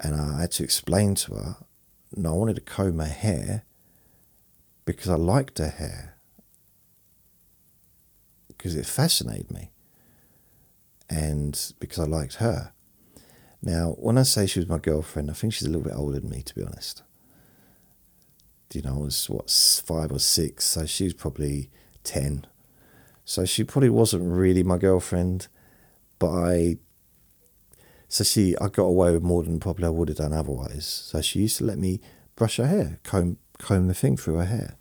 [0.00, 1.56] And I had to explain to her
[2.14, 3.64] no, I wanted to comb her hair
[4.84, 6.16] because I liked her hair.
[8.48, 9.70] Because it fascinated me.
[11.08, 12.72] And because I liked her.
[13.62, 16.20] Now, when I say she was my girlfriend, I think she's a little bit older
[16.20, 17.02] than me, to be honest.
[18.74, 21.70] You know, I was, what, five or six, so she was probably
[22.04, 22.46] 10.
[23.24, 25.48] So she probably wasn't really my girlfriend,
[26.18, 26.76] but I
[28.08, 30.84] so she, I got away with more than probably I would have done otherwise.
[30.84, 31.98] So she used to let me
[32.36, 34.76] brush her hair, comb comb the thing through her hair,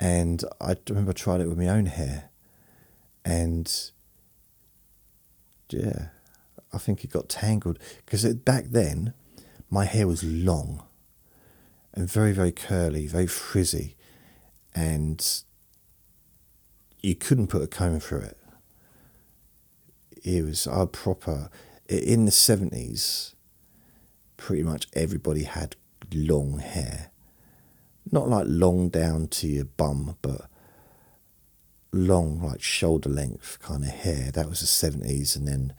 [0.00, 2.30] and I remember I tried it with my own hair,
[3.24, 3.70] and
[5.68, 6.06] yeah,
[6.72, 7.78] I think it got tangled.
[8.04, 9.12] Because back then
[9.68, 10.84] my hair was long
[11.92, 13.96] and very very curly, very frizzy,
[14.74, 15.42] and
[17.02, 18.38] you couldn't put a comb through it.
[20.22, 21.50] It was a proper
[21.88, 23.34] in the 70s,
[24.36, 25.76] pretty much everybody had
[26.12, 27.10] long hair.
[28.10, 30.48] Not like long down to your bum, but
[31.92, 34.30] long, like shoulder length kind of hair.
[34.32, 35.36] That was the 70s.
[35.36, 35.74] And then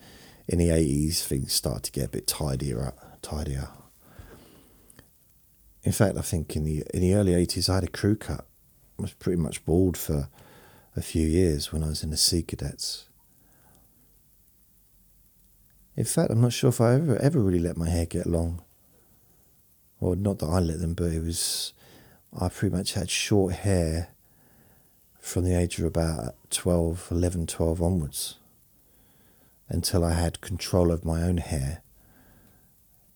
[0.46, 2.92] in the 80s, things started to get a bit tidier.
[3.22, 3.68] tidier.
[5.82, 8.46] In fact, I think in the in the early 80s, I had a crew cut.
[8.98, 10.28] I was pretty much bald for
[10.96, 13.08] a few years when I was in the Sea Cadets.
[15.96, 18.62] In fact, I'm not sure if I ever ever really let my hair get long.
[20.00, 21.72] Well, not that I let them, but it was
[22.38, 24.08] I pretty much had short hair
[25.20, 28.38] from the age of about 12, 11, 12 onwards
[29.68, 31.82] until I had control of my own hair.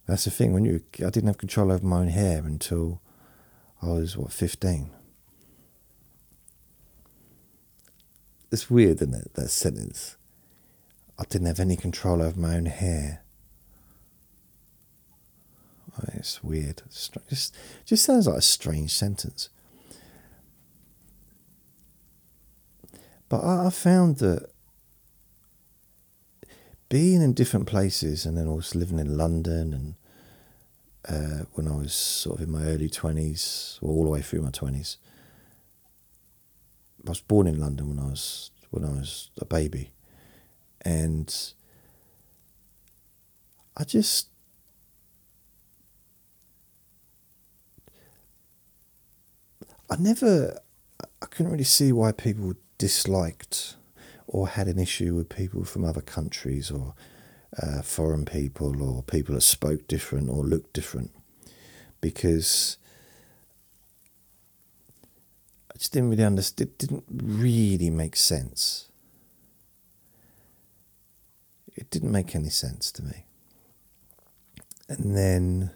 [0.06, 3.02] That's the thing when you I didn't have control over my own hair until
[3.82, 4.90] I was what 15.
[8.50, 9.34] It's weird, isn't it?
[9.34, 10.16] That sentence.
[11.18, 13.22] I didn't have any control over my own hair.
[15.98, 16.82] Oh, it's weird.
[16.86, 19.50] It's just, just sounds like a strange sentence.
[23.28, 24.48] But I, found that
[26.88, 29.94] being in different places and then also living in London and
[31.08, 34.42] uh, when I was sort of in my early 20s, or all the way through
[34.42, 34.96] my 20s,
[37.08, 39.92] I was born in London when I was when I was a baby.
[40.82, 41.34] And
[43.76, 44.28] I just
[49.90, 50.60] I never
[51.22, 53.76] I couldn't really see why people disliked
[54.26, 56.94] or had an issue with people from other countries or
[57.60, 61.12] uh, foreign people or people that spoke different or looked different.
[62.02, 62.76] Because
[65.78, 66.68] just didn't really understand.
[66.68, 68.88] It didn't really make sense
[71.78, 73.24] it didn't make any sense to me.
[74.88, 75.70] And then,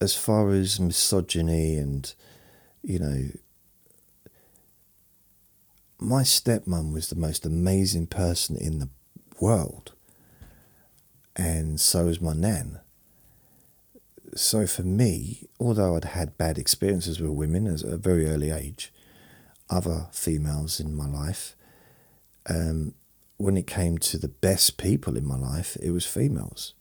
[0.00, 2.12] as far as misogyny and
[2.82, 3.24] you know,
[6.00, 8.88] my stepmom was the most amazing person in the
[9.40, 9.92] world,
[11.36, 12.80] and so was my nan.
[14.38, 18.92] So for me, although I'd had bad experiences with women at a very early age,
[19.68, 21.56] other females in my life,
[22.48, 22.94] um,
[23.36, 26.74] when it came to the best people in my life, it was females.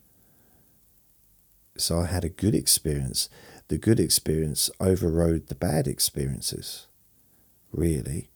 [1.80, 3.28] So I had a good experience.
[3.70, 6.86] The good experience overrode the bad experiences,
[7.72, 8.30] really.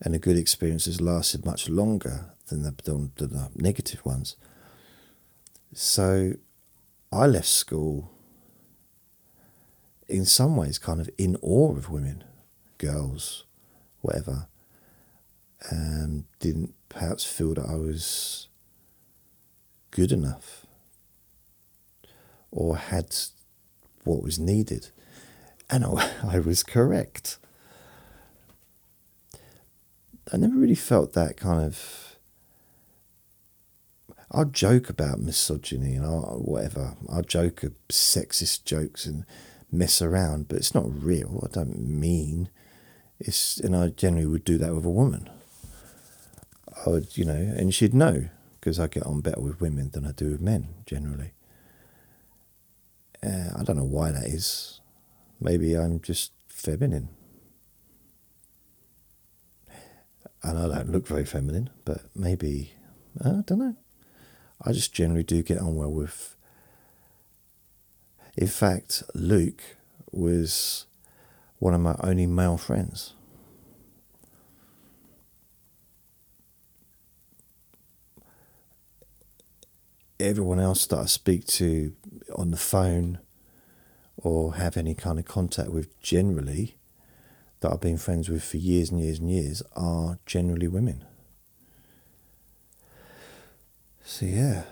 [0.00, 4.34] And the good experiences lasted much longer than the, than the negative ones.
[5.72, 6.32] So
[7.12, 8.17] I left school
[10.08, 12.24] in some ways kind of in awe of women,
[12.78, 13.44] girls,
[14.00, 14.48] whatever.
[15.70, 18.48] And didn't perhaps feel that I was
[19.90, 20.66] good enough
[22.50, 23.14] or had
[24.04, 24.88] what was needed.
[25.68, 27.38] And I, was correct.
[30.32, 32.04] I never really felt that kind of.
[34.30, 36.94] I'll joke about misogyny and I'll, whatever.
[37.08, 39.24] I'll joke of sexist jokes and
[39.70, 41.42] mess around, but it's not real.
[41.44, 42.48] I don't mean
[43.20, 45.28] it's, and I generally would do that with a woman.
[46.86, 48.28] I would, you know, and she'd know
[48.60, 51.32] because I get on better with women than I do with men generally.
[53.22, 54.80] Uh, I don't know why that is.
[55.40, 57.08] Maybe I'm just feminine.
[60.42, 62.72] And I don't look very feminine, but maybe,
[63.24, 63.76] I don't know.
[64.62, 66.36] I just generally do get on well with.
[68.38, 69.62] In fact, Luke
[70.12, 70.86] was
[71.58, 73.14] one of my only male friends.
[80.20, 81.94] everyone else that I speak to
[82.34, 83.20] on the phone
[84.16, 86.76] or have any kind of contact with generally
[87.60, 91.04] that I've been friends with for years and years and years are generally women.
[94.02, 94.62] So, yeah.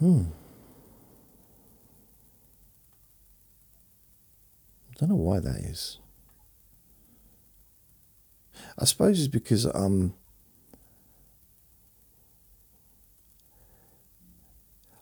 [0.00, 0.24] Hmm.
[4.94, 5.98] I don't know why that is.
[8.78, 10.14] I suppose it's because I'm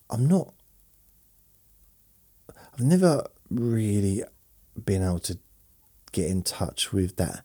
[0.08, 0.52] I'm not.
[2.48, 4.22] I've never really
[4.82, 5.38] been able to
[6.12, 7.44] get in touch with that.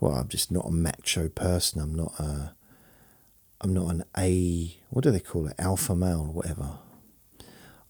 [0.00, 1.80] Well, I'm just not a macho person.
[1.80, 2.54] I'm not a.
[3.60, 4.78] I'm not an A.
[4.90, 5.54] What do they call it?
[5.58, 6.78] Alpha male whatever.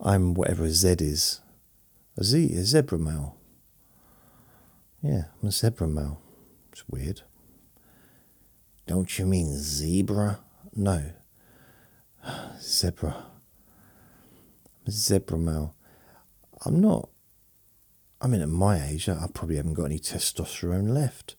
[0.01, 1.41] I'm whatever a Z is.
[2.19, 3.37] A Z, a zebra male.
[5.03, 6.21] Yeah, I'm a zebra male.
[6.71, 7.23] It's weird.
[8.87, 10.41] Don't you mean zebra?
[10.75, 11.13] No.
[12.61, 13.27] Zebra
[14.83, 15.75] I'm a zebra male.
[16.65, 17.09] I'm not.
[18.21, 21.35] I mean, at my age, I probably haven't got any testosterone left.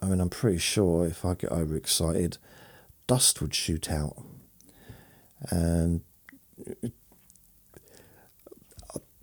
[0.00, 2.38] I mean, I'm pretty sure if I get overexcited,
[3.06, 4.20] dust would shoot out.
[5.48, 6.00] And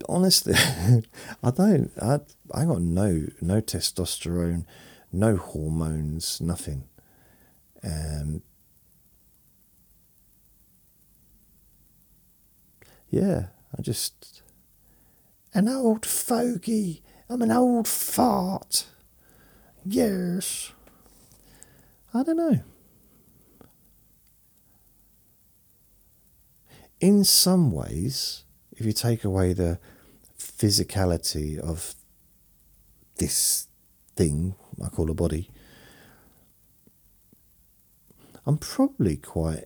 [0.07, 0.53] honestly,
[1.43, 1.91] I don't.
[2.01, 2.19] I
[2.53, 4.65] I got no no testosterone,
[5.11, 6.83] no hormones, nothing.
[7.83, 8.41] Um,
[13.09, 13.47] yeah,
[13.77, 14.41] I just.
[15.53, 17.01] An old fogey.
[17.27, 18.85] I'm an old fart.
[19.83, 20.71] Yes.
[22.13, 22.59] I don't know.
[26.99, 28.43] In some ways,
[28.79, 29.77] if you take away the
[30.37, 31.95] physicality of
[33.17, 33.67] this
[34.15, 35.49] thing I call a body,
[38.45, 39.65] I'm probably quite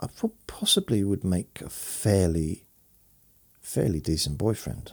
[0.00, 0.08] I
[0.46, 2.64] possibly would make a fairly,
[3.60, 4.92] fairly decent boyfriend.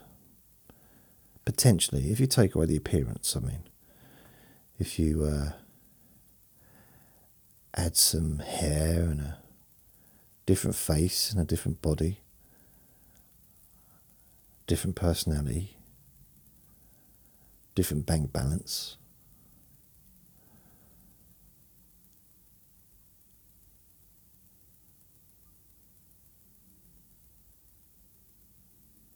[1.45, 3.63] Potentially, if you take away the appearance, I mean,
[4.79, 5.51] if you uh,
[7.75, 9.37] add some hair and a
[10.47, 12.21] different face and a different body,
[14.67, 15.77] different personality,
[17.75, 18.97] different bank balance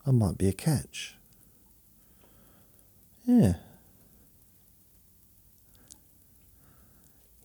[0.10, 1.16] I might be a catch.
[3.28, 3.58] Yeah.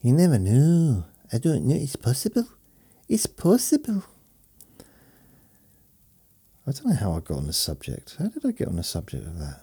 [0.01, 1.05] You never know.
[1.31, 1.75] I don't know.
[1.75, 2.47] It's possible.
[3.07, 4.03] It's possible.
[6.67, 8.15] I don't know how I got on the subject.
[8.17, 9.59] How did I get on the subject of that?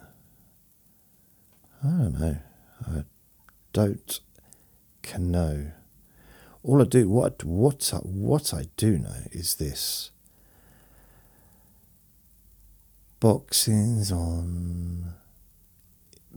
[1.82, 2.38] I don't know.
[2.86, 3.04] I
[3.72, 4.20] don't
[5.02, 5.72] can know.
[6.62, 10.12] All I do, what what what I do know is this.
[13.18, 15.14] Boxing's on.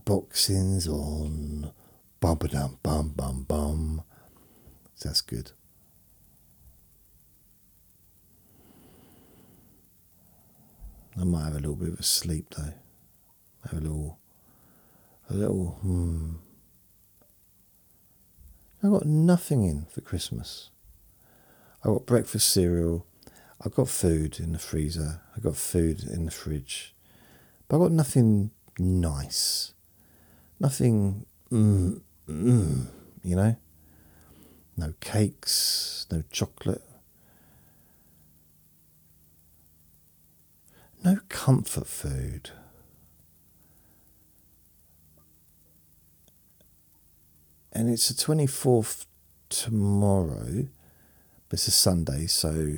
[0.03, 1.71] Boxing's on.
[2.19, 4.03] Bum ba dum bum bum bum.
[5.03, 5.51] That's good.
[11.19, 12.73] I might have a little bit of a sleep though.
[13.69, 14.19] Have a little,
[15.29, 15.77] a little.
[15.81, 16.33] Hmm.
[18.83, 20.69] I got nothing in for Christmas.
[21.83, 23.05] I got breakfast cereal.
[23.63, 25.21] I got food in the freezer.
[25.35, 26.93] I got food in the fridge,
[27.67, 29.73] but I got nothing nice.
[30.59, 31.25] Nothing.
[31.51, 32.85] Mm, mm,
[33.23, 33.55] you know.
[34.77, 36.05] No cakes.
[36.11, 36.83] No chocolate.
[41.05, 42.49] No comfort food.
[47.71, 49.05] And it's the 24th
[49.49, 50.67] tomorrow,
[51.47, 52.77] but it's a Sunday, so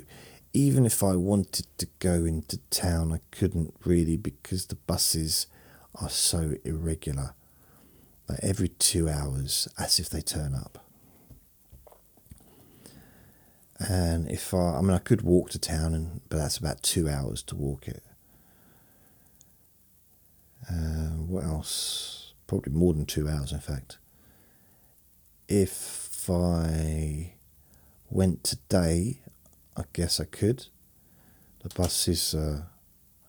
[0.52, 5.48] even if I wanted to go into town, I couldn't really because the buses
[5.96, 7.34] are so irregular.
[8.28, 10.84] Like every two hours, as if they turn up.
[13.80, 17.08] And if I, I mean, I could walk to town, and but that's about two
[17.08, 18.04] hours to walk it.
[20.70, 22.34] Uh, what else?
[22.46, 23.98] Probably more than two hours, in fact.
[25.48, 27.34] If I
[28.10, 29.22] went today,
[29.76, 30.68] I guess I could.
[31.64, 32.34] The bus is.
[32.34, 32.64] Uh,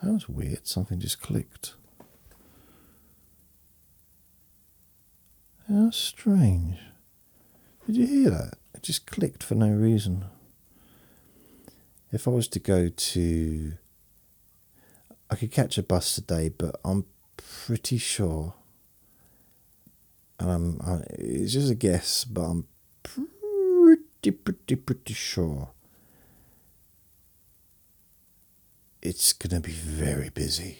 [0.03, 0.66] that was weird.
[0.66, 1.74] Something just clicked.
[5.68, 6.78] How strange.
[7.86, 8.55] Did you hear that?
[8.74, 10.24] It just clicked for no reason.
[12.12, 13.72] If I was to go to.
[15.30, 17.05] I could catch a bus today, but I'm
[17.69, 18.55] pretty sure,
[20.41, 22.66] and I'm, I, it's just a guess, but I'm
[23.03, 25.69] pretty, pretty, pretty sure
[29.03, 30.79] it's going to be very busy.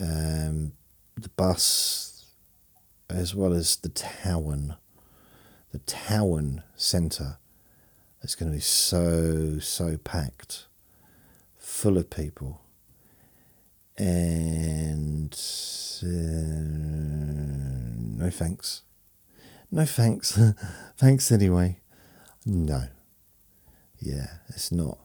[0.00, 0.72] Um,
[1.18, 2.24] the bus,
[3.10, 4.76] as well as the Towan,
[5.70, 7.36] the Towan Centre,
[8.22, 10.64] is going to be so, so packed,
[11.58, 12.62] full of people
[13.96, 15.32] and
[16.02, 16.06] uh,
[18.24, 18.82] no thanks.
[19.70, 20.38] No thanks.
[20.96, 21.80] thanks anyway.
[22.46, 22.84] No.
[23.98, 24.98] Yeah, it's not.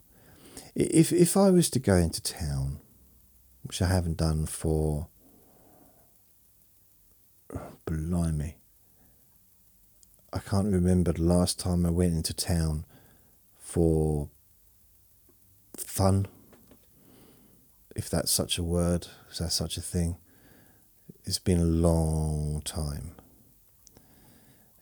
[0.76, 2.80] If if I was to go into town,
[3.64, 5.08] which I haven't done for
[7.86, 8.56] blimey.
[10.32, 12.86] I can't remember the last time I went into town
[13.58, 14.30] for
[15.76, 16.28] fun
[17.96, 20.18] if that's such a word, is that such a thing?
[21.26, 23.16] It's been a long time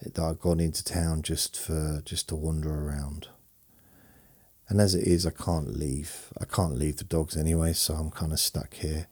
[0.01, 3.29] that I've gone into town just for just to wander around.
[4.69, 6.33] And as it is, I can't leave.
[6.39, 9.07] I can't leave the dogs anyway, so I'm kind of stuck here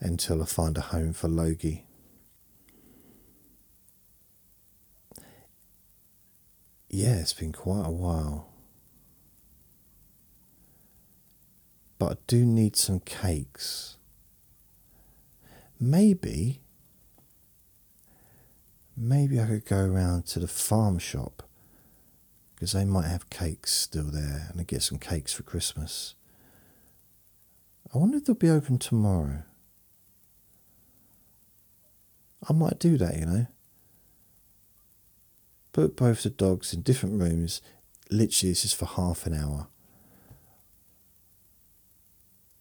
[0.00, 1.86] until I find a home for Logie.
[6.90, 8.51] Yeah, it's been quite a while.
[12.02, 13.96] But I do need some cakes.
[15.78, 16.60] Maybe,
[18.96, 21.44] maybe I could go around to the farm shop
[22.56, 26.16] because they might have cakes still there and I get some cakes for Christmas.
[27.94, 29.44] I wonder if they'll be open tomorrow.
[32.48, 33.46] I might do that, you know.
[35.72, 37.62] Put both the dogs in different rooms.
[38.10, 39.68] Literally, this is for half an hour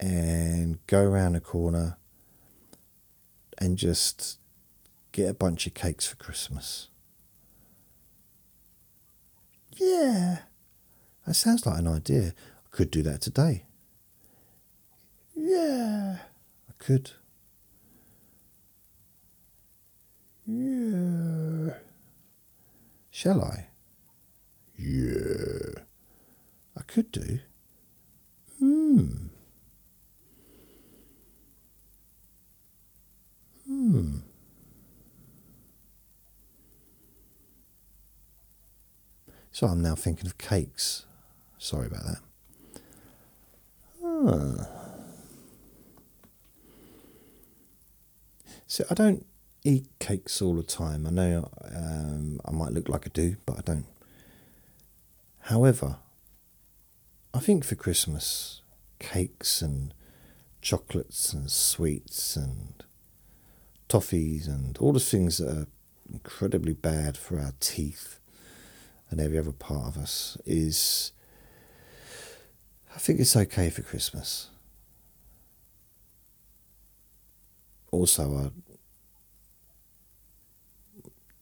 [0.02, 1.98] and go around the corner
[3.60, 4.40] and just
[5.12, 6.88] get a bunch of cakes for Christmas.
[9.78, 10.40] Yeah,
[11.26, 12.34] that sounds like an idea.
[12.66, 13.66] I could do that today.
[15.36, 16.18] Yeah,
[16.68, 17.12] I could.
[20.46, 21.76] Yeah.
[23.12, 23.68] Shall I?
[24.78, 25.84] Yeah.
[26.76, 27.40] I could do.
[28.60, 29.31] Hmm.
[39.52, 41.06] So I'm now thinking of cakes.
[41.58, 42.82] Sorry about that.
[44.04, 44.68] Ah.
[48.66, 49.26] So I don't
[49.66, 51.06] eat cakes all the time.
[51.06, 53.86] I know um, I might look like I do, but I don't.
[55.42, 55.98] However,
[57.34, 58.62] I think for Christmas,
[59.00, 59.94] cakes and
[60.62, 62.86] chocolates and sweets and
[63.90, 65.68] toffees and all the things that are
[66.12, 68.21] incredibly bad for our teeth
[69.12, 71.12] and every other part of us is
[72.96, 74.50] I think it's okay for Christmas.
[77.92, 78.52] also,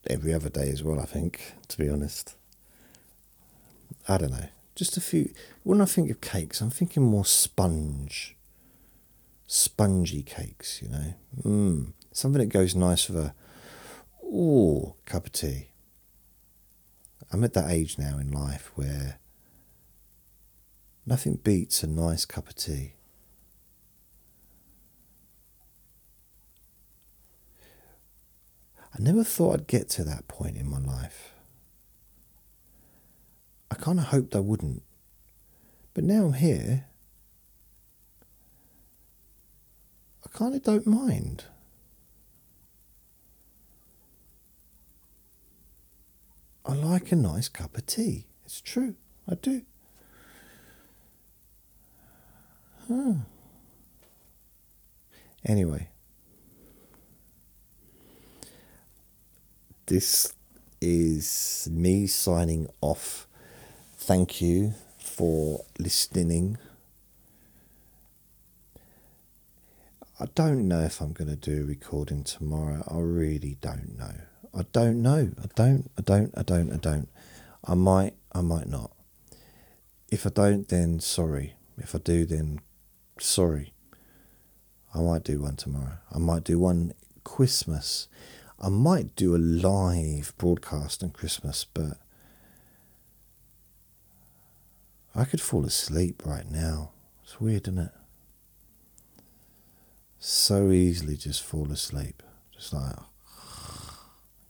[0.07, 2.35] every other day as well, I think, to be honest.
[4.07, 4.49] I don't know.
[4.75, 5.31] Just a few.
[5.63, 8.35] When I think of cakes, I'm thinking more sponge.
[9.45, 11.13] Spongy cakes, you know.
[11.43, 11.93] Mmm.
[12.11, 13.33] Something that goes nice with a,
[14.25, 15.69] ooh, cup of tea.
[17.31, 19.19] I'm at that age now in life where
[21.05, 22.93] nothing beats a nice cup of tea.
[28.93, 31.33] I never thought I'd get to that point in my life.
[33.71, 34.81] I kind of hoped I wouldn't.
[35.93, 36.85] But now I'm here,
[40.25, 41.45] I kind of don't mind.
[46.69, 48.27] I like a nice cup of tea.
[48.45, 48.93] It's true.
[49.27, 49.63] I do.
[52.87, 53.13] Huh.
[55.43, 55.89] Anyway,
[59.87, 60.31] this
[60.79, 63.25] is me signing off.
[63.97, 66.59] Thank you for listening.
[70.19, 72.83] I don't know if I'm going to do a recording tomorrow.
[72.87, 74.13] I really don't know.
[74.53, 75.31] I don't know.
[75.41, 75.91] I don't.
[75.97, 76.33] I don't.
[76.37, 76.71] I don't.
[76.71, 77.09] I don't.
[77.65, 78.13] I might.
[78.31, 78.91] I might not.
[80.09, 81.55] If I don't, then sorry.
[81.77, 82.61] If I do, then
[83.19, 83.73] sorry.
[84.93, 85.99] I might do one tomorrow.
[86.11, 86.93] I might do one
[87.23, 88.07] Christmas.
[88.59, 91.97] I might do a live broadcast on Christmas, but
[95.15, 96.91] I could fall asleep right now.
[97.23, 97.91] It's weird, isn't it?
[100.17, 102.23] So easily just fall asleep.
[102.53, 102.95] Just like,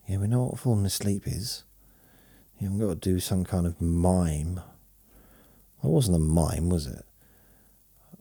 [0.09, 1.63] yeah, we know what falling asleep is.
[2.57, 4.59] You haven't got to do some kind of mime.
[5.83, 7.05] It wasn't a mime, was it?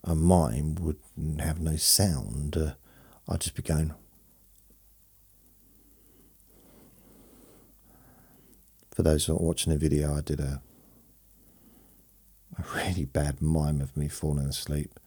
[0.03, 0.99] A mime would
[1.39, 2.55] have no sound.
[2.55, 2.73] Uh,
[3.27, 3.95] I'd just be going.
[8.91, 10.61] For those not watching the video, I did a
[12.55, 14.99] a really bad mime of me falling asleep.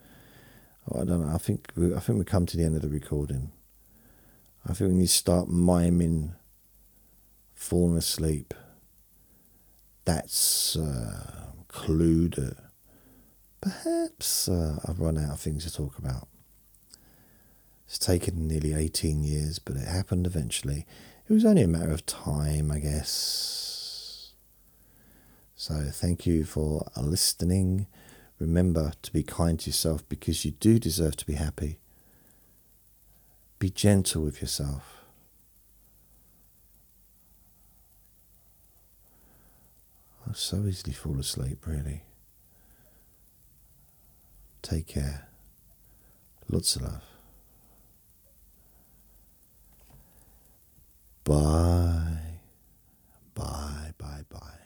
[0.91, 1.33] Oh, I don't know.
[1.33, 3.53] I think we, I think we come to the end of the recording.
[4.65, 6.35] I think when you start miming
[7.63, 8.53] falling asleep,
[10.05, 12.57] that's uh, a clue that
[13.61, 16.27] perhaps uh, I've run out of things to talk about.
[17.87, 20.87] It's taken nearly 18 years, but it happened eventually.
[21.29, 24.33] It was only a matter of time, I guess.
[25.55, 27.87] So, thank you for listening.
[28.41, 31.79] Remember to be kind to yourself because you do deserve to be happy.
[33.61, 35.02] Be gentle with yourself.
[40.29, 42.03] I so easily fall asleep, really.
[44.63, 45.29] Take care.
[46.49, 47.03] Lots of love.
[51.25, 52.41] Bye.
[53.35, 54.62] Bye, bye, bye.